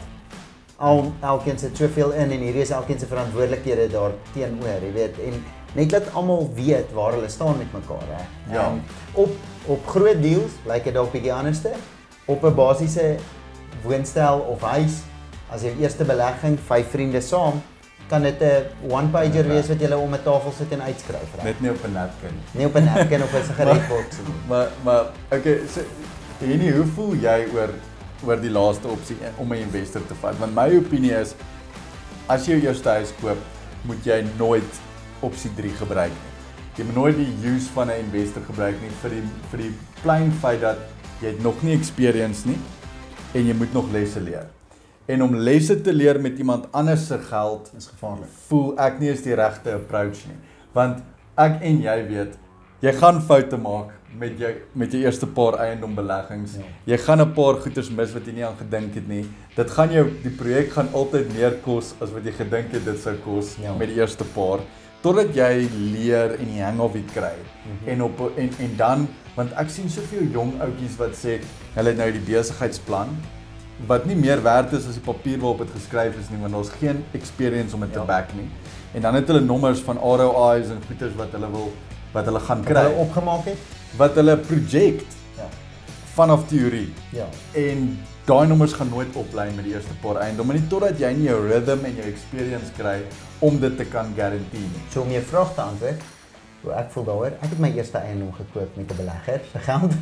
Al 0.77 1.11
elkeen 1.21 1.59
sit 1.59 1.77
soveel 1.77 2.11
in 2.11 2.31
en 2.31 2.39
hierdie 2.39 2.63
is 2.63 2.71
elkeen 2.71 2.99
se 2.99 3.05
verantwoordelikhede 3.05 3.89
daar 3.91 4.15
teenoor, 4.33 4.81
jy 4.81 4.93
weet. 4.93 5.19
En 5.27 5.43
net 5.75 5.91
laat 5.91 6.13
almal 6.13 6.49
weet 6.55 6.91
waar 6.93 7.13
hulle 7.13 7.29
staan 7.29 7.57
met 7.57 7.71
mekaar, 7.73 8.07
hè. 8.07 8.23
Ja. 8.53 8.65
Ehm, 8.65 8.79
op 9.13 9.29
op 9.65 9.87
groot 9.87 10.21
deals 10.21 10.51
lyk 10.67 10.83
dit 10.83 10.93
dalk 10.93 11.11
bietjie 11.11 11.33
anderste. 11.33 11.71
Op 12.25 12.43
'n 12.43 12.55
basiese 12.55 13.15
woonstel 13.83 14.39
of 14.39 14.61
huis 14.61 15.03
as 15.51 15.61
jou 15.61 15.73
eerste 15.79 16.03
belegging, 16.03 16.57
vyf 16.59 16.89
vriende 16.89 17.21
saam, 17.21 17.61
kan 18.09 18.21
dit 18.21 18.41
'n 18.41 18.91
one 18.91 19.07
pager 19.07 19.47
wees 19.47 19.67
wat 19.67 19.79
jy 19.79 19.91
om 19.93 20.13
'n 20.13 20.23
tafel 20.23 20.53
sit 20.57 20.71
en 20.71 20.81
uitskryf, 20.81 21.35
reg? 21.35 21.43
Net 21.43 21.61
nie 21.61 21.71
op 21.71 21.83
'n 21.85 21.91
napkin. 21.91 22.35
Nie 22.51 22.65
op 22.65 22.75
'n 22.75 22.83
napkin 22.83 23.23
of 23.23 23.33
'n 23.33 23.43
sigaretboks 23.49 24.17
nie. 24.27 24.35
Maar 24.47 24.67
maar 24.83 25.05
okay, 25.31 25.59
so 25.73 25.81
Henny, 26.39 26.71
hoe 26.71 26.85
voel 26.85 27.13
jy 27.15 27.47
oor 27.53 27.69
oor 28.25 28.41
die 28.41 28.51
laaste 28.51 28.87
opsie 28.87 29.17
om 29.37 29.51
'n 29.53 29.55
investor 29.57 30.05
te 30.07 30.15
vat? 30.15 30.37
Want 30.39 30.55
my 30.55 30.77
opinie 30.77 31.15
is 31.19 31.35
as 32.27 32.45
jy 32.45 32.53
jou 32.53 32.67
eerste 32.67 32.89
huis 32.89 33.11
koop, 33.21 33.37
moet 33.81 34.05
jy 34.05 34.23
nooit 34.37 34.81
opsie 35.19 35.51
3 35.55 35.69
gebruik 35.69 36.11
nie. 36.11 36.31
Jy 36.77 36.85
moet 36.85 36.95
nooit 36.95 37.17
die 37.17 37.51
use 37.53 37.69
van 37.73 37.87
'n 37.87 37.99
investor 37.99 38.41
gebruik 38.45 38.81
nie 38.81 38.89
vir 39.01 39.09
die 39.09 39.23
vir 39.51 39.59
die 39.59 39.73
plain 40.01 40.31
feit 40.31 40.61
dat 40.61 40.77
jy 41.21 41.27
het 41.27 41.43
nog 41.43 41.61
nie 41.63 41.75
experience 41.77 42.47
nie 42.47 42.57
en 43.33 43.47
jy 43.47 43.53
moet 43.53 43.73
nog 43.73 43.91
lesse 43.91 44.19
leer. 44.19 44.47
En 45.05 45.21
om 45.23 45.35
lesse 45.35 45.81
te 45.81 45.93
leer 45.93 46.19
met 46.21 46.37
iemand 46.39 46.67
anders 46.71 47.07
se 47.07 47.17
geld 47.19 47.71
Dis 47.73 47.87
gevaarlik. 47.87 48.29
voel 48.47 48.77
ek 48.79 48.99
nie 48.99 49.09
is 49.09 49.21
die 49.23 49.33
regte 49.35 49.73
approach 49.73 50.25
nie. 50.29 50.37
Want 50.73 51.03
ek 51.37 51.61
en 51.61 51.81
jy 51.81 51.97
weet, 52.07 52.37
jy 52.79 52.91
gaan 52.93 53.21
foute 53.21 53.57
maak 53.57 53.91
met 54.19 54.37
jou 54.39 54.51
met 54.73 54.91
jou 54.91 55.01
eerste 55.03 55.25
paar 55.27 55.53
eiendombeleggings. 55.59 56.55
Ja. 56.55 56.63
Jy 56.85 56.97
gaan 56.97 57.21
'n 57.21 57.33
paar 57.33 57.55
goeders 57.61 57.89
mis 57.89 58.13
wat 58.13 58.25
jy 58.25 58.33
nie 58.33 58.45
aan 58.45 58.55
gedink 58.57 58.93
het 58.95 59.07
nie. 59.07 59.25
Dit 59.55 59.71
gaan 59.71 59.91
jou 59.91 60.05
die 60.23 60.29
projek 60.31 60.71
gaan 60.71 60.87
altyd 60.93 61.33
meer 61.33 61.51
kos 61.63 61.93
as 62.01 62.11
wat 62.11 62.23
jy 62.23 62.31
gedink 62.31 62.71
het 62.71 62.85
dit 62.85 62.99
sou 62.99 63.15
kos 63.15 63.55
Ja. 63.61 63.73
met 63.77 63.87
die 63.89 63.95
eerste 63.99 64.23
paar 64.23 64.59
totdat 65.01 65.35
jy 65.35 65.67
leer 65.91 66.39
en 66.39 66.45
die 66.45 66.61
hang 66.63 66.79
of 66.79 66.93
dit 66.93 67.11
kry. 67.13 67.33
Mhm. 67.65 67.89
En 67.89 68.01
op 68.03 68.19
en 68.37 68.49
en 68.59 68.75
dan 68.77 69.07
want 69.35 69.51
ek 69.53 69.69
sien 69.69 69.89
soveel 69.89 70.27
jong 70.31 70.61
ouetjies 70.61 70.95
wat 70.97 71.11
sê 71.15 71.39
hulle 71.75 71.89
het 71.89 71.97
nou 71.97 72.11
die 72.11 72.21
besigheidsplan 72.33 73.09
wat 73.87 74.05
nie 74.05 74.15
meer 74.15 74.41
werd 74.43 74.71
is 74.73 74.87
as 74.87 74.93
die 74.99 75.03
papier 75.05 75.39
waarop 75.39 75.57
dit 75.65 75.71
geskryf 75.75 76.15
is 76.19 76.29
nie 76.31 76.39
want 76.41 76.53
daar's 76.53 76.69
geen 76.79 77.03
experience 77.11 77.75
om 77.75 77.81
dit 77.81 77.93
Ja. 77.93 77.99
te 77.99 78.05
back 78.07 78.33
nie. 78.35 78.49
En 78.93 79.01
dan 79.01 79.15
het 79.15 79.27
hulle 79.27 79.41
nommers 79.41 79.79
van 79.79 79.97
ROI's 79.97 80.69
en 80.69 80.81
goeders 80.87 81.15
wat 81.15 81.31
hulle 81.31 81.49
wil 81.51 81.71
wat 82.13 82.25
hulle 82.25 82.39
gaan 82.39 82.63
kry 82.63 82.81
hulle 82.83 82.95
opgemaak 83.07 83.45
het? 83.45 83.57
wat 83.97 84.15
hulle 84.15 84.37
project 84.37 85.15
Ja. 85.37 85.47
vanaf 86.13 86.47
teorie 86.47 86.93
Ja. 87.11 87.25
en 87.53 87.99
daai 88.25 88.47
nommers 88.47 88.73
gaan 88.73 88.89
nooit 88.89 89.15
oplei 89.15 89.51
met 89.55 89.65
die 89.65 89.73
eerste 89.73 89.93
paar 90.01 90.15
eiendomme 90.15 90.53
nie 90.53 90.67
totdat 90.67 90.99
jy 90.99 91.11
nie 91.13 91.27
jou 91.27 91.47
rhythm 91.47 91.85
en 91.85 91.95
jou 91.95 92.05
experience 92.07 92.71
kry 92.77 93.01
om 93.39 93.59
dit 93.59 93.77
te 93.77 93.85
kan 93.85 94.13
guarantee 94.15 94.59
nie. 94.61 94.81
So 94.93 95.01
om 95.01 95.11
jou 95.11 95.21
vraag 95.23 95.53
te 95.55 95.61
antwoord, 95.61 96.01
ek 96.71 96.91
voel 96.91 97.03
daaroor. 97.03 97.33
Ek 97.41 97.49
het 97.49 97.59
my 97.59 97.71
eerste 97.75 97.97
eiendom 97.97 98.33
gekoop 98.33 98.75
met 98.75 98.91
'n 98.91 98.95
belegger 98.95 99.41
se 99.51 99.59
geld. 99.59 99.93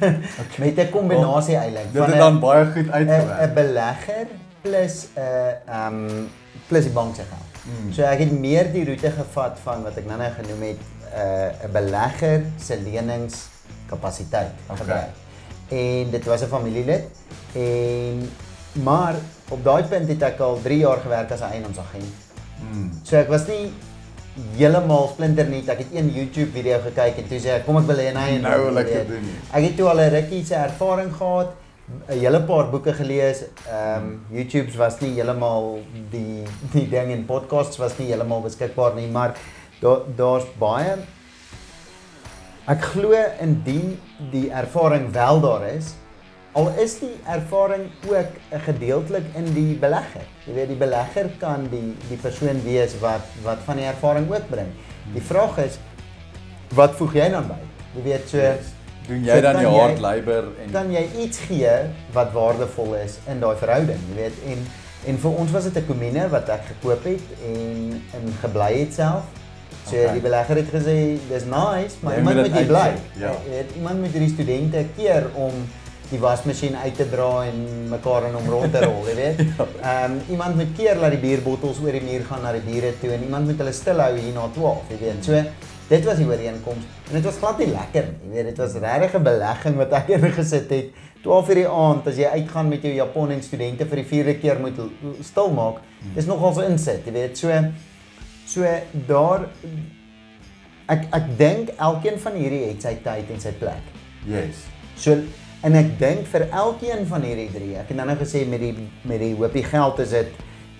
Okay. 0.41 0.57
met 0.57 0.77
'n 0.77 0.89
kombinasie 0.89 1.55
eintlik 1.55 1.93
Dit 1.93 2.05
het 2.05 2.17
dan 2.17 2.39
baie 2.39 2.65
goed 2.65 2.89
uitgewerk. 2.89 3.49
'n 3.49 3.53
belegger 3.53 4.27
plus 4.61 5.07
'n 5.15 5.19
ehm 5.67 5.93
um, 5.93 6.29
plus 6.67 6.83
die 6.83 6.93
bank 6.93 7.15
se 7.15 7.21
geld. 7.21 7.49
Mm. 7.65 7.93
So 7.93 8.01
ek 8.01 8.19
het 8.19 8.31
meer 8.39 8.71
die 8.71 8.85
roete 8.85 9.11
gevat 9.11 9.59
van 9.63 9.83
wat 9.83 9.97
ek 9.97 10.05
nou-nou 10.05 10.31
genoem 10.31 10.61
het 10.61 10.81
'n 10.81 11.17
uh, 11.17 11.65
'n 11.67 11.71
belegger 11.71 12.41
se 12.57 12.77
leningskapasiteit 12.83 14.51
Okay. 14.65 14.77
gebruik. 14.77 15.13
En 15.67 16.11
dit 16.11 16.25
was 16.25 16.41
'n 16.41 16.47
familielid 16.47 17.03
en 17.53 18.29
maar 18.71 19.15
op 19.49 19.63
daai 19.63 19.83
punt 19.83 20.07
het 20.07 20.21
ek 20.21 20.39
al 20.39 20.59
3 20.63 20.77
jaar 20.77 20.97
gewerk 20.97 21.31
as 21.31 21.39
'n 21.39 21.51
eiendomsagent. 21.51 22.13
Mm. 22.71 22.91
So 23.03 23.15
ek 23.17 23.27
was 23.27 23.47
nie 23.47 23.73
heeltemal 24.57 25.09
splinternuut. 25.13 25.69
Ek 25.69 25.83
het 25.83 25.95
een 25.95 26.11
YouTube 26.15 26.51
video 26.55 26.79
gekyk 26.85 27.17
en 27.17 27.27
toe 27.27 27.39
sê 27.43 27.55
ek 27.57 27.65
kom 27.65 27.77
ek 27.81 27.87
wil 27.89 28.03
hê 28.03 28.11
'n 28.11 28.17
eiendom. 28.17 28.49
Nou 28.49 28.65
wil 28.65 28.79
ek 28.79 28.91
dit 28.93 29.07
doen. 29.07 29.25
nie. 29.25 29.39
Ek 29.51 29.63
het 29.63 29.77
toe 29.77 29.89
al 29.89 29.99
'n 29.99 30.13
rukkie 30.17 30.45
se 30.45 30.55
ervaring 30.55 31.13
gehad, 31.13 31.49
'n 32.09 32.19
hele 32.19 32.41
paar 32.41 32.69
boeke 32.69 32.93
gelees. 32.93 33.43
Ehm 33.67 34.03
um, 34.03 34.25
YouTube's 34.31 34.75
was 34.75 34.99
nie 34.99 35.13
heeltemal 35.13 35.79
die 36.11 36.43
die 36.75 36.89
ding 36.89 37.11
en 37.11 37.25
podcasts 37.25 37.77
was 37.77 37.97
nie 37.97 38.07
heeltemal 38.07 38.41
beskikbaar 38.41 38.95
nie, 38.95 39.07
maar 39.07 39.35
daar 39.81 39.99
daar's 40.15 40.45
baie 40.59 40.95
Ek 42.69 42.83
glo 42.93 43.17
indien 43.41 43.95
die 44.31 44.51
ervaring 44.53 45.09
wel 45.11 45.39
daar 45.41 45.63
is, 45.71 45.95
al 46.53 46.67
is 46.83 46.99
die 46.99 47.13
ervaring 47.27 47.83
ook 48.09 48.31
'n 48.51 48.59
gedeeltelik 48.65 49.23
in 49.35 49.53
die 49.53 49.75
belegger. 49.79 50.25
Jy 50.45 50.53
weet 50.53 50.67
die 50.67 50.75
belegger 50.77 51.29
kan 51.39 51.67
die 51.71 51.95
die 52.09 52.17
persoon 52.17 52.63
wees 52.63 52.99
wat 52.99 53.21
wat 53.43 53.57
van 53.65 53.75
die 53.77 53.85
ervaring 53.85 54.31
ook 54.31 54.49
bring. 54.49 54.67
Die 55.13 55.21
vraag 55.21 55.57
is 55.57 55.77
wat 56.75 56.95
voeg 56.95 57.13
jy 57.13 57.29
dan 57.29 57.47
by? 57.47 57.59
Jy 57.95 58.03
weet 58.03 58.29
so 58.29 58.37
Yes. 58.37 58.65
Doen 59.07 59.23
jy 59.23 59.33
so 59.35 59.41
dan 59.41 59.57
die 59.57 59.65
hard 59.67 59.99
labor 59.99 60.43
en 60.63 60.71
kan 60.71 60.91
jy 60.91 61.07
iets 61.19 61.37
gee 61.39 61.71
wat 62.13 62.31
waardevol 62.31 62.93
is 62.95 63.17
in 63.27 63.39
daai 63.39 63.55
verhouding, 63.57 63.99
jy 64.09 64.15
weet 64.15 64.33
en 64.47 64.65
en 65.07 65.17
vir 65.17 65.31
ons 65.31 65.51
was 65.51 65.63
dit 65.63 65.75
'n 65.77 65.85
komine 65.87 66.29
wat 66.29 66.49
ek 66.49 66.61
gekoop 66.67 67.03
het 67.03 67.21
en 67.45 68.01
in 68.13 68.33
gebly 68.41 68.79
het 68.79 68.93
self. 68.93 69.23
So 69.89 69.95
Okay. 69.97 70.11
die 70.13 70.21
belegger 70.21 70.55
het 70.55 70.67
gesê 70.69 71.17
dis 71.29 71.43
nice, 71.45 71.95
maar 72.01 72.13
Jy 72.13 72.17
iemand 72.19 72.35
moet 72.35 72.45
dit 72.45 72.55
jy 72.55 72.65
bly. 72.65 72.91
ja. 73.17 73.31
Jy 73.45 73.49
weet 73.49 73.69
iemand 73.75 73.99
moet 73.99 74.11
hierdie 74.11 74.29
studente 74.33 74.85
keer 74.97 75.23
om 75.33 75.51
die 76.11 76.19
wasmasjien 76.19 76.75
uit 76.75 76.95
te 76.99 77.07
dra 77.09 77.45
en 77.47 77.59
mekaar 77.91 78.27
in 78.29 78.35
hom 78.35 78.47
rond 78.51 78.73
te 78.73 78.83
rol, 78.83 79.03
jy 79.07 79.15
weet. 79.19 79.43
Ehm 79.89 80.15
um, 80.15 80.17
iemand 80.35 80.55
moet 80.59 80.73
keer 80.77 80.99
dat 80.99 81.13
die 81.15 81.21
bierbottels 81.21 81.79
oor 81.83 81.95
die 81.95 82.03
muur 82.05 82.25
gaan 82.27 82.43
na 82.45 82.51
die 82.55 82.63
bure 82.65 82.93
toe 82.99 83.13
en 83.15 83.23
iemand 83.27 83.47
moet 83.49 83.61
hulle 83.63 83.75
stil 83.75 84.01
hou 84.03 84.11
hier 84.17 84.33
na 84.35 84.47
12, 84.55 84.89
jy 84.91 84.97
weet. 85.05 85.29
So 85.29 85.43
dit 85.91 86.05
was 86.07 86.19
die 86.21 86.27
ooreenkoms 86.27 86.83
en 87.09 87.15
dit 87.17 87.25
was 87.27 87.39
glad 87.39 87.63
nie 87.63 87.69
lekker 87.71 88.09
nie. 88.09 88.27
Jy 88.27 88.35
weet, 88.35 88.49
dit 88.51 88.59
was 88.63 88.75
regtig 88.83 89.15
'n 89.19 89.23
belegging 89.23 89.79
wat 89.79 89.95
ek 90.01 90.11
ingesit 90.17 90.69
het. 90.75 90.91
12 91.23 91.49
uur 91.49 91.59
die 91.61 91.67
aand 91.69 92.07
as 92.07 92.17
jy 92.17 92.29
uitgaan 92.33 92.69
met 92.69 92.81
jou 92.81 92.93
Japon 92.93 93.31
en 93.31 93.43
studente 93.43 93.85
vir 93.85 94.01
die 94.01 94.09
vierde 94.09 94.35
keer 94.41 94.59
moet 94.59 94.79
stil 95.21 95.51
maak. 95.53 95.81
Dis 96.15 96.25
nogal 96.25 96.53
so 96.53 96.61
insit, 96.61 97.05
jy 97.05 97.13
weet. 97.13 97.37
So 97.37 97.51
so 98.47 98.67
daar 99.07 99.47
ek 100.91 101.07
ek 101.13 101.29
dink 101.37 101.69
elkeen 101.77 102.19
van 102.19 102.33
hierdie 102.35 102.65
het 102.65 102.81
sy 102.81 102.95
tyd 103.03 103.29
en 103.31 103.39
sy 103.39 103.53
plek. 103.59 103.83
yes. 104.27 104.65
So 104.95 105.15
en 105.63 105.75
ek 105.77 105.91
dink 105.99 106.25
vir 106.31 106.47
elkeen 106.49 107.05
van 107.07 107.21
hierdie 107.21 107.49
drie, 107.53 107.75
ek 107.77 107.87
het 107.91 107.97
nou 107.97 108.05
nou 108.09 108.17
gesê 108.17 108.45
met 108.49 108.59
die 108.63 108.73
met 109.05 109.19
die 109.21 109.33
hoopie 109.37 109.63
geld 109.63 109.99
is 109.99 110.09
dit 110.09 110.27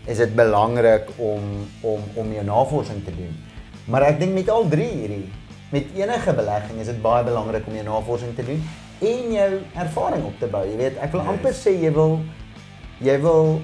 is 0.10 0.18
dit 0.18 0.36
belangrik 0.36 1.10
om 1.22 1.42
om 1.86 2.00
om 2.18 2.32
jou 2.34 2.44
navorsing 2.46 3.04
te 3.06 3.12
doen. 3.16 3.36
Maar 3.86 4.02
ek 4.12 4.20
dink 4.20 4.34
met 4.34 4.50
al 4.50 4.66
drie 4.70 4.90
hierdie 4.90 5.28
met 5.72 5.86
enige 5.96 6.34
belegging 6.36 6.80
is 6.82 6.88
dit 6.92 7.02
baie 7.02 7.24
belangrik 7.24 7.68
om 7.68 7.76
jou 7.78 7.84
navorsing 7.86 8.34
te 8.36 8.44
doen 8.46 8.64
en 9.02 9.32
jou 9.34 9.52
ervaring 9.76 10.26
op 10.26 10.40
te 10.40 10.48
bou. 10.48 10.64
Jy 10.68 10.78
weet, 10.78 10.98
ek 11.02 11.12
wil 11.16 11.22
amper 11.22 11.54
sê 11.54 11.72
jy 11.82 11.92
wil 11.96 12.20
jy 13.02 13.16
wil 13.24 13.62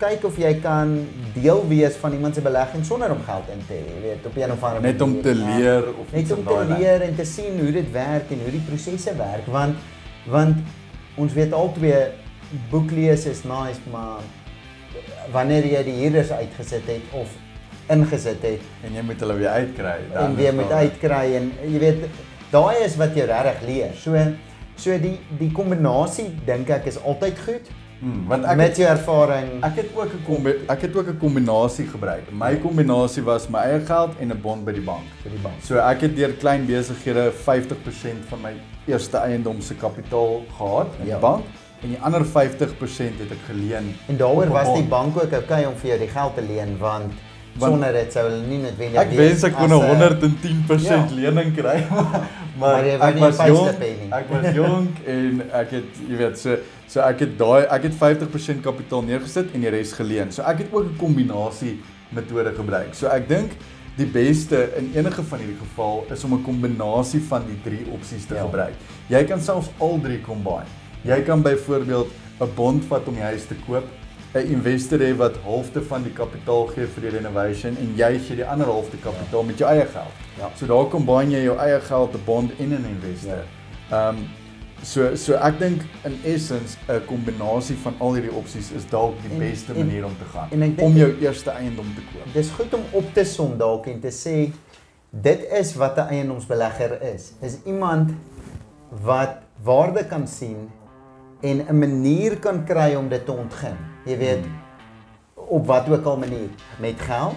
kyk 0.00 0.24
of 0.28 0.36
jy 0.36 0.50
kan 0.60 0.90
deel 1.34 1.62
wees 1.70 1.94
van 1.96 2.12
iemand 2.12 2.34
se 2.36 2.42
belegging 2.44 2.82
sonder 2.84 3.10
om 3.14 3.20
geld 3.24 3.46
in 3.54 3.62
te 3.68 3.72
hê, 3.78 3.84
jy 3.94 4.00
weet, 4.02 4.26
op 4.28 4.36
een 4.36 4.52
of 4.52 4.64
ander 4.68 4.82
Net 4.84 5.00
om 5.00 5.14
manier. 5.14 5.22
te 5.22 5.32
Ja. 5.38 5.56
leer 5.56 5.84
of 6.00 6.12
net 6.12 6.32
om 6.32 6.42
te 6.44 6.64
leer 6.78 7.02
en 7.02 7.14
te 7.16 7.24
sien 7.24 7.60
hoe 7.60 7.72
dit 7.72 7.92
werk 7.92 8.30
en 8.30 8.42
hoe 8.44 8.50
die 8.50 8.64
prosesse 8.68 9.14
werk 9.16 9.46
want 9.46 9.76
want 10.30 10.56
ons 11.16 11.32
weet 11.32 11.52
albei 11.52 12.12
boek 12.70 12.90
lees 12.90 13.26
is 13.26 13.42
nice 13.44 13.80
maar 13.90 14.22
wanneer 15.32 15.66
jy 15.66 15.82
die 15.86 15.98
huurders 16.02 16.30
uitgesit 16.30 16.86
het 16.86 17.14
of 17.16 17.32
ingesit 17.92 18.42
het 18.42 18.62
En 18.86 18.94
jy 18.94 19.02
moet 19.06 19.20
hulle 19.22 19.36
weer 19.38 19.48
uitkry. 19.48 19.98
en 20.14 20.30
is 20.30 20.36
weer 20.36 20.54
moet 20.54 20.72
uitkry 20.72 21.24
en 21.38 21.52
jy 21.62 21.78
weet 21.82 22.06
daai 22.50 22.84
is 22.84 22.96
wat 22.98 23.14
jy 23.16 23.26
regtig 23.28 23.62
leer. 23.66 23.94
So 23.98 24.14
so 24.76 24.98
die 25.00 25.16
die 25.38 25.50
kombinasie 25.52 26.30
dink 26.46 26.70
ek 26.70 26.88
is 26.90 26.98
altyd 27.00 27.38
goed 27.46 27.70
Hmm, 28.00 28.26
want 28.28 28.44
ek 28.44 28.56
met 28.56 28.76
jou 28.76 28.88
ervaring. 28.90 29.62
ek 29.64 29.76
het 29.76 29.86
ook 29.96 30.12
'n 30.12 30.46
ek 30.68 30.80
het 30.82 30.96
ook 30.96 31.08
'n 31.08 31.18
kombinasie 31.18 31.86
gebruik. 31.86 32.30
My 32.32 32.56
kombinasie 32.56 33.22
was 33.22 33.48
my 33.48 33.58
eie 33.58 33.80
geld 33.80 34.10
en 34.20 34.28
'n 34.32 34.40
bond 34.42 34.64
by 34.64 34.72
die 34.72 34.82
bank. 34.84 35.04
vir 35.22 35.30
die 35.30 35.40
bank. 35.40 35.54
So 35.62 35.78
ek 35.78 36.00
het 36.00 36.16
deur 36.16 36.32
klein 36.32 36.66
besighede 36.66 37.32
50% 37.32 38.24
van 38.28 38.38
my 38.42 38.52
eerste 38.86 39.16
eiendom 39.18 39.60
se 39.60 39.74
kapitaal 39.74 40.42
gehad 40.58 40.86
in 41.00 41.06
Ja. 41.06 41.12
die 41.14 41.20
bank 41.20 41.44
en 41.82 41.88
die 41.88 41.98
ander 42.02 42.24
50% 42.24 43.18
het 43.18 43.30
ek 43.30 43.38
geleen. 43.46 43.94
En 44.08 44.16
daaroor 44.16 44.48
was 44.48 44.74
die 44.74 44.84
bank 44.88 45.16
ook 45.16 45.32
okay 45.32 45.64
om 45.64 45.74
vir 45.76 45.88
jou 45.88 45.98
die 45.98 46.08
geld 46.08 46.34
te 46.34 46.42
leen 46.42 46.78
want 46.78 47.12
sonder 47.58 47.92
dit 47.92 48.12
sou 48.12 48.28
hulle 48.28 48.46
nie 48.46 48.58
noodwendig 48.58 49.00
Ek 49.00 49.08
wees 49.10 49.18
wens 49.18 49.42
ek 49.44 49.54
kon 49.56 49.68
'n 49.70 49.72
'n- 49.72 49.86
110% 49.86 51.10
Ja. 51.10 51.14
lening 51.16 51.54
kry. 51.56 51.86
maar 52.58 52.82
Maar 52.98 53.08
ek 53.12 53.18
was 53.18 53.36
jong. 53.36 53.68
Ek 54.12 54.28
was 54.30 54.54
jonk 54.54 54.98
en 55.06 55.42
ek 55.52 55.70
het 55.70 56.00
jy 56.08 56.16
weet 56.16 56.38
so 56.38 56.56
so 56.88 57.00
ek 57.00 57.18
het 57.20 57.38
daai 57.38 57.64
ek 57.76 57.82
het 57.82 57.94
50% 58.00 58.62
kapitaal 58.62 59.02
neergesit 59.02 59.54
en 59.54 59.60
die 59.60 59.70
res 59.70 59.92
geleen. 59.92 60.32
So 60.32 60.42
ek 60.42 60.58
het 60.64 60.72
ook 60.72 60.84
'n 60.84 60.96
kombinasie 60.96 61.80
metode 62.10 62.54
gebruik. 62.54 62.94
So 62.94 63.06
ek 63.08 63.28
dink 63.28 63.52
die 63.96 64.06
beste 64.06 64.68
in 64.76 64.92
enige 64.94 65.22
van 65.22 65.38
hierdie 65.38 65.58
geval 65.58 66.04
is 66.12 66.24
om 66.24 66.34
'n 66.34 66.42
kombinasie 66.44 67.20
van 67.28 67.42
die 67.46 67.58
drie 67.64 67.86
opsies 67.92 68.26
te 68.26 68.34
Ja. 68.34 68.42
gebruik. 68.42 68.74
Jy 69.08 69.24
kan 69.24 69.40
selfs 69.40 69.68
al 69.78 69.98
drie 70.02 70.20
combine. 70.20 70.66
Jy 71.02 71.22
kan 71.22 71.42
byvoorbeeld 71.42 72.08
'n 72.40 72.48
bond 72.54 72.84
vat 72.84 73.08
om 73.08 73.14
die 73.14 73.22
huis 73.22 73.46
te 73.46 73.54
koop, 73.66 73.84
'n 74.34 74.46
investor 74.52 74.98
hê 74.98 75.16
wat 75.16 75.36
halfte 75.44 75.82
van 75.82 76.02
die 76.02 76.12
kapitaal 76.12 76.66
gee 76.66 76.86
vir 76.86 77.10
die 77.10 77.18
renovation 77.18 77.76
en 77.80 77.94
jy 77.96 78.18
gee 78.18 78.36
die 78.36 78.44
ander 78.46 78.66
halfte 78.66 78.96
kapitaal 78.96 79.42
met 79.42 79.58
jou 79.58 79.70
eie 79.70 79.86
geld. 79.86 80.12
Ja. 80.38 80.50
So 80.56 80.66
daar 80.66 80.88
combine 80.88 81.30
jy 81.30 81.42
jou 81.44 81.56
eie 81.58 81.80
geld, 81.80 82.14
'n 82.14 82.24
bond 82.24 82.50
en 82.58 82.68
'n 82.68 82.84
investor. 82.84 83.44
Ehm 83.90 84.08
um, 84.16 84.16
so 84.82 85.14
so 85.16 85.32
ek 85.34 85.58
dink 85.58 85.82
in 86.04 86.18
essence 86.24 86.76
'n 86.88 87.04
kombinasie 87.06 87.76
van 87.76 87.94
al 87.98 88.12
hierdie 88.14 88.32
opsies 88.32 88.70
is 88.72 88.86
dalk 88.88 89.14
die 89.22 89.30
En- 89.32 89.38
beste 89.38 89.72
en- 89.72 89.86
manier 89.86 90.04
om 90.04 90.16
te 90.18 90.24
gaan 90.32 90.48
en 90.50 90.62
ek 90.62 90.76
dink- 90.76 90.88
om 90.88 90.96
jou 90.96 91.16
eerste 91.20 91.50
eiendom 91.50 91.94
te 91.94 92.00
koop. 92.12 92.32
Dis 92.34 92.50
goed 92.50 92.74
om 92.74 92.80
op 92.92 93.14
te 93.14 93.24
som 93.24 93.56
dalk 93.58 93.86
en 93.86 94.00
te 94.00 94.08
sê 94.10 94.52
dit 95.10 95.40
is 95.60 95.74
wat 95.74 95.96
'n 95.96 96.08
eiendomsbelegger 96.08 97.02
is. 97.14 97.32
Is 97.40 97.56
iemand 97.64 98.10
wat 99.02 99.30
waarde 99.62 100.04
kan 100.04 100.26
sien 100.28 100.70
en 101.40 101.66
'n 101.68 101.78
manier 101.78 102.36
kan 102.38 102.64
kry 102.64 102.94
om 102.94 103.08
dit 103.08 103.24
te 103.24 103.32
ontgin. 103.32 103.76
Jy 104.04 104.18
weet 104.18 104.44
op 105.34 105.66
wat 105.66 105.88
ook 105.88 106.04
al 106.04 106.16
manier 106.16 106.48
met 106.80 107.00
geld 107.00 107.34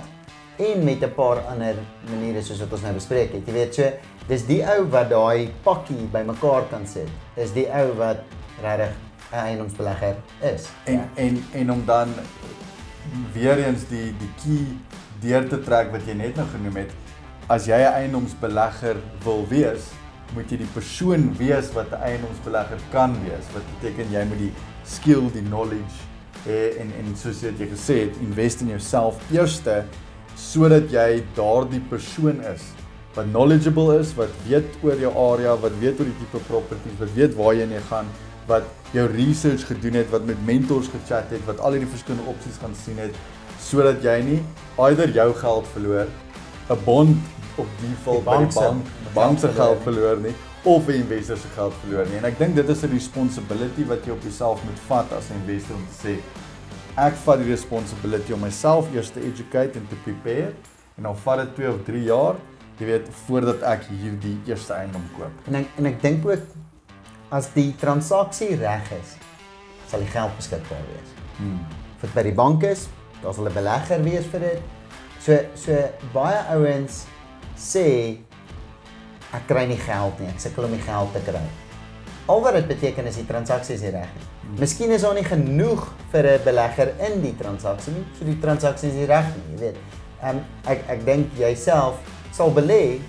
en 0.59 0.83
met 0.83 1.03
'n 1.03 1.13
paar 1.15 1.39
ander 1.47 1.75
maniere 2.09 2.41
soos 2.43 2.59
wat 2.59 2.71
ons 2.71 2.81
nou 2.81 2.93
bespreek 2.93 3.31
het. 3.31 3.47
Jy 3.47 3.53
weet 3.53 3.75
so 3.75 3.91
dis 4.27 4.45
die 4.45 4.63
ou 4.63 4.89
wat 4.89 5.09
daai 5.09 5.49
pakkie 5.63 6.07
bymekaar 6.11 6.67
kan 6.69 6.87
sit. 6.87 7.07
Is 7.35 7.53
die 7.53 7.67
ou 7.67 7.93
wat 7.97 8.19
regtig 8.61 8.95
'n 9.31 9.35
eiendomsbelegger 9.35 10.15
is. 10.41 10.67
En 10.83 11.09
en 11.15 11.43
en 11.53 11.71
om 11.71 11.85
dan 11.85 12.09
weer 13.33 13.65
eens 13.65 13.87
die 13.87 14.13
die 14.17 14.31
key 14.43 14.65
deur 15.21 15.47
te 15.47 15.61
trek 15.61 15.91
wat 15.91 16.05
jy 16.05 16.13
net 16.13 16.35
nou 16.35 16.47
genoem 16.47 16.75
het. 16.75 16.91
As 17.47 17.65
jy 17.65 17.77
'n 17.77 17.93
eiendomsbelegger 17.93 18.95
wil 19.23 19.47
wees, 19.47 19.83
moet 20.33 20.49
jy 20.51 20.57
die 20.57 20.73
persoon 20.73 21.37
wees 21.37 21.71
wat 21.73 21.91
'n 21.91 22.01
eiendomsbelegger 22.01 22.79
kan 22.91 23.15
wees. 23.23 23.45
Wat 23.53 23.63
beteken 23.79 24.11
jy 24.11 24.25
moet 24.25 24.37
die 24.37 24.53
skill, 24.83 25.31
die 25.33 25.41
knowledge 25.41 25.97
hê 26.45 26.77
en 26.79 26.91
en 26.99 27.15
soos 27.15 27.41
jy 27.41 27.67
gesê 27.67 27.99
het, 27.99 28.15
invest 28.21 28.61
in 28.61 28.67
jouself 28.67 29.15
eerste 29.31 29.83
sodat 30.39 30.91
jy 30.93 31.23
daardie 31.35 31.81
persoon 31.91 32.39
is 32.53 32.63
wat 33.17 33.27
knowledgeable 33.33 33.97
is, 33.99 34.13
wat 34.15 34.31
weet 34.47 34.77
oor 34.85 34.99
jou 35.01 35.11
area, 35.11 35.55
wat 35.59 35.73
weet 35.81 35.99
oor 35.99 36.07
die 36.07 36.19
tipe 36.21 36.39
properties, 36.47 36.99
wat 36.99 37.11
weet 37.17 37.35
waarheen 37.35 37.73
jy 37.73 37.81
gaan, 37.89 38.07
wat 38.47 38.69
jou 38.95 39.05
research 39.11 39.65
gedoen 39.67 39.99
het, 39.99 40.07
wat 40.13 40.25
met 40.25 40.39
mentors 40.45 40.87
gechat 40.93 41.33
het, 41.33 41.43
wat 41.49 41.59
al 41.59 41.75
hierdie 41.75 41.89
verskillende 41.89 42.29
opsies 42.31 42.61
gaan 42.61 42.77
sien 42.85 43.01
het 43.01 43.17
sodat 43.59 43.99
jy 44.05 44.15
nie 44.23 44.37
either 44.85 45.11
jou 45.11 45.27
geld 45.35 45.65
verloor, 45.73 46.07
'n 46.69 46.77
bond 46.85 47.17
op 47.59 47.67
default 47.81 48.23
by 48.23 48.37
die 48.45 48.53
bank, 48.55 48.85
bank 49.13 49.39
se 49.39 49.49
geld 49.51 49.83
verloor 49.83 50.17
nie 50.23 50.33
of 50.63 50.87
'n 50.87 51.01
investor 51.03 51.37
se 51.37 51.47
geld 51.55 51.73
verloor 51.81 52.05
nie. 52.05 52.17
En 52.17 52.25
ek 52.25 52.37
dink 52.37 52.55
dit 52.55 52.69
is 52.69 52.83
'n 52.83 52.91
responsibility 52.91 53.85
wat 53.85 54.05
jy 54.05 54.11
op 54.11 54.21
jouself 54.21 54.63
moet 54.63 54.79
vat 54.87 55.11
as 55.17 55.29
'n 55.29 55.41
investor 55.41 55.75
om 55.75 55.85
te 55.91 56.07
sê 56.07 56.13
ek 56.99 57.15
vat 57.23 57.39
die 57.39 57.49
responsibility 57.49 58.33
om 58.35 58.41
myself 58.43 58.89
eers 58.93 59.11
te 59.15 59.21
educate 59.23 59.79
en 59.79 59.87
te 59.87 59.97
prepare 60.03 60.53
en 60.97 61.07
dan 61.07 61.19
vat 61.25 61.43
dit 61.43 61.55
2 61.61 61.73
of 61.73 61.83
3 61.87 62.03
jaar 62.03 62.39
jy 62.79 62.87
weet 62.87 63.09
voordat 63.25 63.63
ek 63.67 63.89
hierdie 63.91 64.37
eerste 64.47 64.73
eiendom 64.77 65.03
koop. 65.17 65.43
En 65.51 65.59
ek 65.59 65.79
en 65.79 65.89
ek 65.89 65.99
dink 66.03 66.25
ook 66.27 66.55
as 67.35 67.49
die 67.53 67.73
transaksie 67.79 68.55
reg 68.61 68.87
is, 68.95 69.17
sal 69.91 70.01
die 70.03 70.09
geld 70.13 70.35
beskikbaar 70.39 70.85
wees. 70.87 71.11
Hmm. 71.37 71.59
Dit 71.99 72.13
by 72.15 72.23
die 72.29 72.35
bank 72.35 72.63
is, 72.67 72.87
daar 73.21 73.35
sal 73.35 73.49
'n 73.49 73.53
belegger 73.53 74.03
wees 74.03 74.25
vir 74.31 74.39
dit. 74.39 74.61
So 75.19 75.39
so 75.55 75.75
baie 76.13 76.39
ouens 76.55 77.05
sê 77.57 78.17
ek 79.33 79.47
kry 79.47 79.67
nie 79.67 79.77
geld 79.77 80.19
nie, 80.19 80.29
ek 80.29 80.39
sukkel 80.39 80.63
om 80.63 80.71
die 80.71 80.87
geld 80.87 81.13
te 81.13 81.19
kry. 81.19 81.43
Al 82.29 82.41
wat 82.45 82.53
dit 82.59 82.67
beteken 82.69 83.07
is 83.09 83.15
die 83.17 83.25
transaksie 83.25 83.75
is 83.75 83.81
nie 83.85 83.93
reg 83.95 84.09
nie. 84.17 84.27
Miskien 84.59 84.91
is 84.93 85.01
daar 85.05 85.15
nie 85.17 85.25
genoeg 85.25 85.87
vir 86.11 86.27
'n 86.35 86.43
belegger 86.45 86.91
in 87.07 87.21
die 87.21 87.33
transaksie 87.37 87.93
nie, 87.93 88.05
so 88.17 88.25
die 88.25 88.37
transaksie 88.41 88.89
is 88.89 88.95
nie 88.95 89.05
reg 89.09 89.25
nie, 89.35 89.55
jy 89.55 89.59
weet. 89.63 89.77
Ehm 90.21 90.37
um, 90.37 90.43
ek 90.65 90.79
ek 90.89 91.05
dink 91.05 91.33
jouself 91.37 91.95
sal 92.31 92.51
belê 92.53 92.99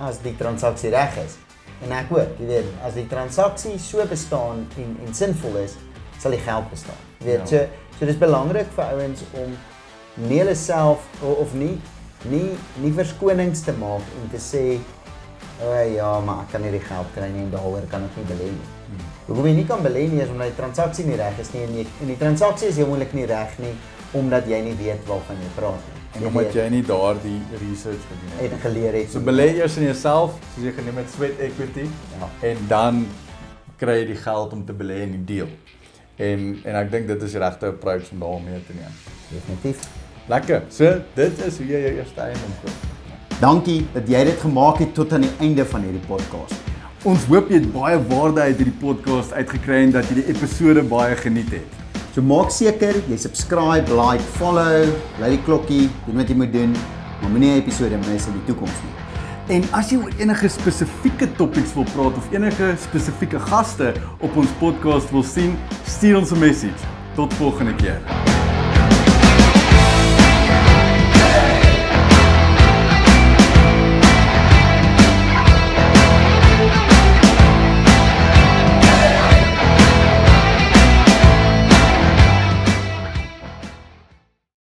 as 0.00 0.18
die 0.18 0.34
transaksie 0.36 0.90
reg 0.90 1.16
is. 1.26 1.36
En 1.84 1.92
ek 1.92 2.10
ook, 2.12 2.38
jy 2.40 2.46
weet, 2.46 2.66
as 2.84 2.94
die 2.94 3.06
transaksie 3.08 3.78
so 3.78 4.04
bestaan 4.06 4.66
en 4.76 4.96
en 5.06 5.14
sinvol 5.14 5.56
is, 5.56 5.76
sal 6.18 6.30
die 6.30 6.40
geld 6.40 6.70
bestaan. 6.70 7.00
Jy 7.20 7.26
weet, 7.26 7.40
Ja. 7.40 7.46
so 7.46 7.66
so 7.98 8.06
dis 8.06 8.16
belangrik 8.18 8.66
vir 8.76 8.84
ouens 8.84 9.20
om 9.34 9.56
nie 10.28 10.38
hulle 10.38 10.54
self 10.54 10.98
of, 11.22 11.38
of 11.38 11.54
nie 11.54 11.78
nie 12.24 12.56
nie 12.82 12.92
verskonings 12.92 13.60
te 13.64 13.72
maak 13.72 14.02
en 14.22 14.28
te 14.30 14.36
sê 14.38 14.78
ja, 15.94 16.10
maar 16.24 16.44
ek 16.44 16.52
kan 16.54 16.62
nie 16.64 16.70
die 16.72 16.80
geld 16.80 17.08
kry 17.14 17.28
nie 17.28 17.42
en 17.44 17.50
daaroor 17.52 17.86
kan 17.92 18.04
ek 18.06 18.16
nie 18.16 18.26
belê 18.30 18.50
nie. 18.54 18.68
Hmm. 18.90 19.06
Hoekom 19.26 19.46
jy 19.46 19.54
nie 19.54 19.66
kan 19.68 19.82
belê 19.84 20.04
nie 20.10 20.20
is 20.24 20.28
omdat 20.32 20.52
die 20.52 20.58
transaksie 20.58 21.04
nie 21.06 21.16
reg 21.20 21.38
is 21.38 21.52
nie 21.54 21.62
en, 21.66 21.74
jy, 21.78 21.86
en 22.00 22.12
die 22.12 22.18
transaksie 22.20 22.68
is 22.72 22.78
gewoonlik 22.80 23.12
nie 23.14 23.26
reg 23.30 23.58
nie 23.62 23.72
omdat 24.18 24.48
jy 24.50 24.60
nie 24.66 24.74
weet 24.80 25.04
waarvan 25.06 25.38
jy 25.38 25.50
praat 25.56 25.88
nie. 25.90 25.98
En 26.18 26.26
omdat 26.26 26.54
jy 26.56 26.64
nie 26.72 26.82
daardie 26.82 27.38
research 27.60 28.06
gedoen 28.08 28.32
het. 28.32 28.40
het 28.50 28.62
geleer 28.64 28.96
het. 28.98 29.10
So 29.12 29.20
belê 29.22 29.46
eers 29.60 29.76
in 29.78 29.84
jouself, 29.86 30.38
soos 30.54 30.64
jy 30.66 30.72
genoem 30.80 31.02
het, 31.04 31.12
sweat 31.14 31.38
equity 31.38 31.86
Ja. 32.18 32.30
en 32.50 32.64
dan 32.68 33.06
kry 33.78 34.00
jy 34.00 34.06
die 34.10 34.20
geld 34.24 34.52
om 34.52 34.64
te 34.66 34.72
belê 34.72 35.02
in 35.06 35.12
die 35.18 35.24
deal. 35.34 35.52
En 36.16 36.60
en 36.64 36.74
ek 36.82 36.90
dink 36.90 37.06
dit 37.06 37.22
is 37.22 37.36
die 37.36 37.40
regte 37.40 37.70
approach 37.70 38.10
om 38.12 38.18
daarmee 38.24 38.64
te 38.66 38.74
neem. 38.76 38.96
Definitief. 39.30 39.86
Lekker. 40.28 40.62
So 40.68 41.00
dit 41.14 41.38
is 41.46 41.58
hoe 41.58 41.66
jy 41.66 41.84
jou 41.86 41.94
eerste 42.00 42.20
eiendom 42.20 42.56
koop. 42.64 42.99
Dankie 43.40 43.86
dat 43.94 44.04
jy 44.04 44.20
dit 44.28 44.42
gemaak 44.42 44.82
het 44.82 44.90
tot 44.92 45.14
aan 45.16 45.22
die 45.24 45.30
einde 45.40 45.64
van 45.64 45.80
hierdie 45.86 46.02
podcast. 46.04 46.58
Ons 47.08 47.22
hoop 47.30 47.48
jy 47.48 47.62
het 47.62 47.68
baie 47.72 47.96
waarde 48.10 48.42
uit 48.44 48.58
hierdie 48.60 48.74
podcast 48.82 49.32
uitgekry 49.32 49.78
en 49.86 49.94
dat 49.94 50.10
jy 50.10 50.18
die 50.18 50.24
episode 50.34 50.82
baie 50.90 51.14
geniet 51.16 51.48
het. 51.54 51.78
So 52.12 52.20
maak 52.20 52.52
seker 52.52 52.98
jy 53.08 53.16
subscribe, 53.16 53.88
like, 53.96 54.26
follow, 54.36 54.90
lei 55.22 55.30
die 55.38 55.40
klokkie, 55.46 55.86
doen 56.04 56.20
wat 56.20 56.28
jy 56.28 56.36
moet 56.36 56.52
doen, 56.52 56.74
maar 57.22 57.32
moenie 57.32 57.54
'n 57.54 57.62
episode 57.62 57.96
mis 58.04 58.26
in 58.28 58.36
die 58.36 58.44
toekoms 58.50 58.76
nie. 58.84 59.56
En 59.56 59.64
as 59.72 59.88
jy 59.88 59.96
oor 59.96 60.12
enige 60.18 60.48
spesifieke 60.48 61.32
topics 61.38 61.72
wil 61.74 61.88
praat 61.94 62.20
of 62.20 62.32
enige 62.32 62.74
spesifieke 62.76 63.40
gaste 63.40 63.94
op 64.20 64.36
ons 64.36 64.52
podcast 64.60 65.10
wil 65.10 65.24
sien, 65.24 65.56
stuur 65.86 66.18
ons 66.18 66.32
'n 66.32 66.38
message. 66.38 66.84
Tot 67.16 67.32
volgende 67.34 67.74
keer. 67.74 68.39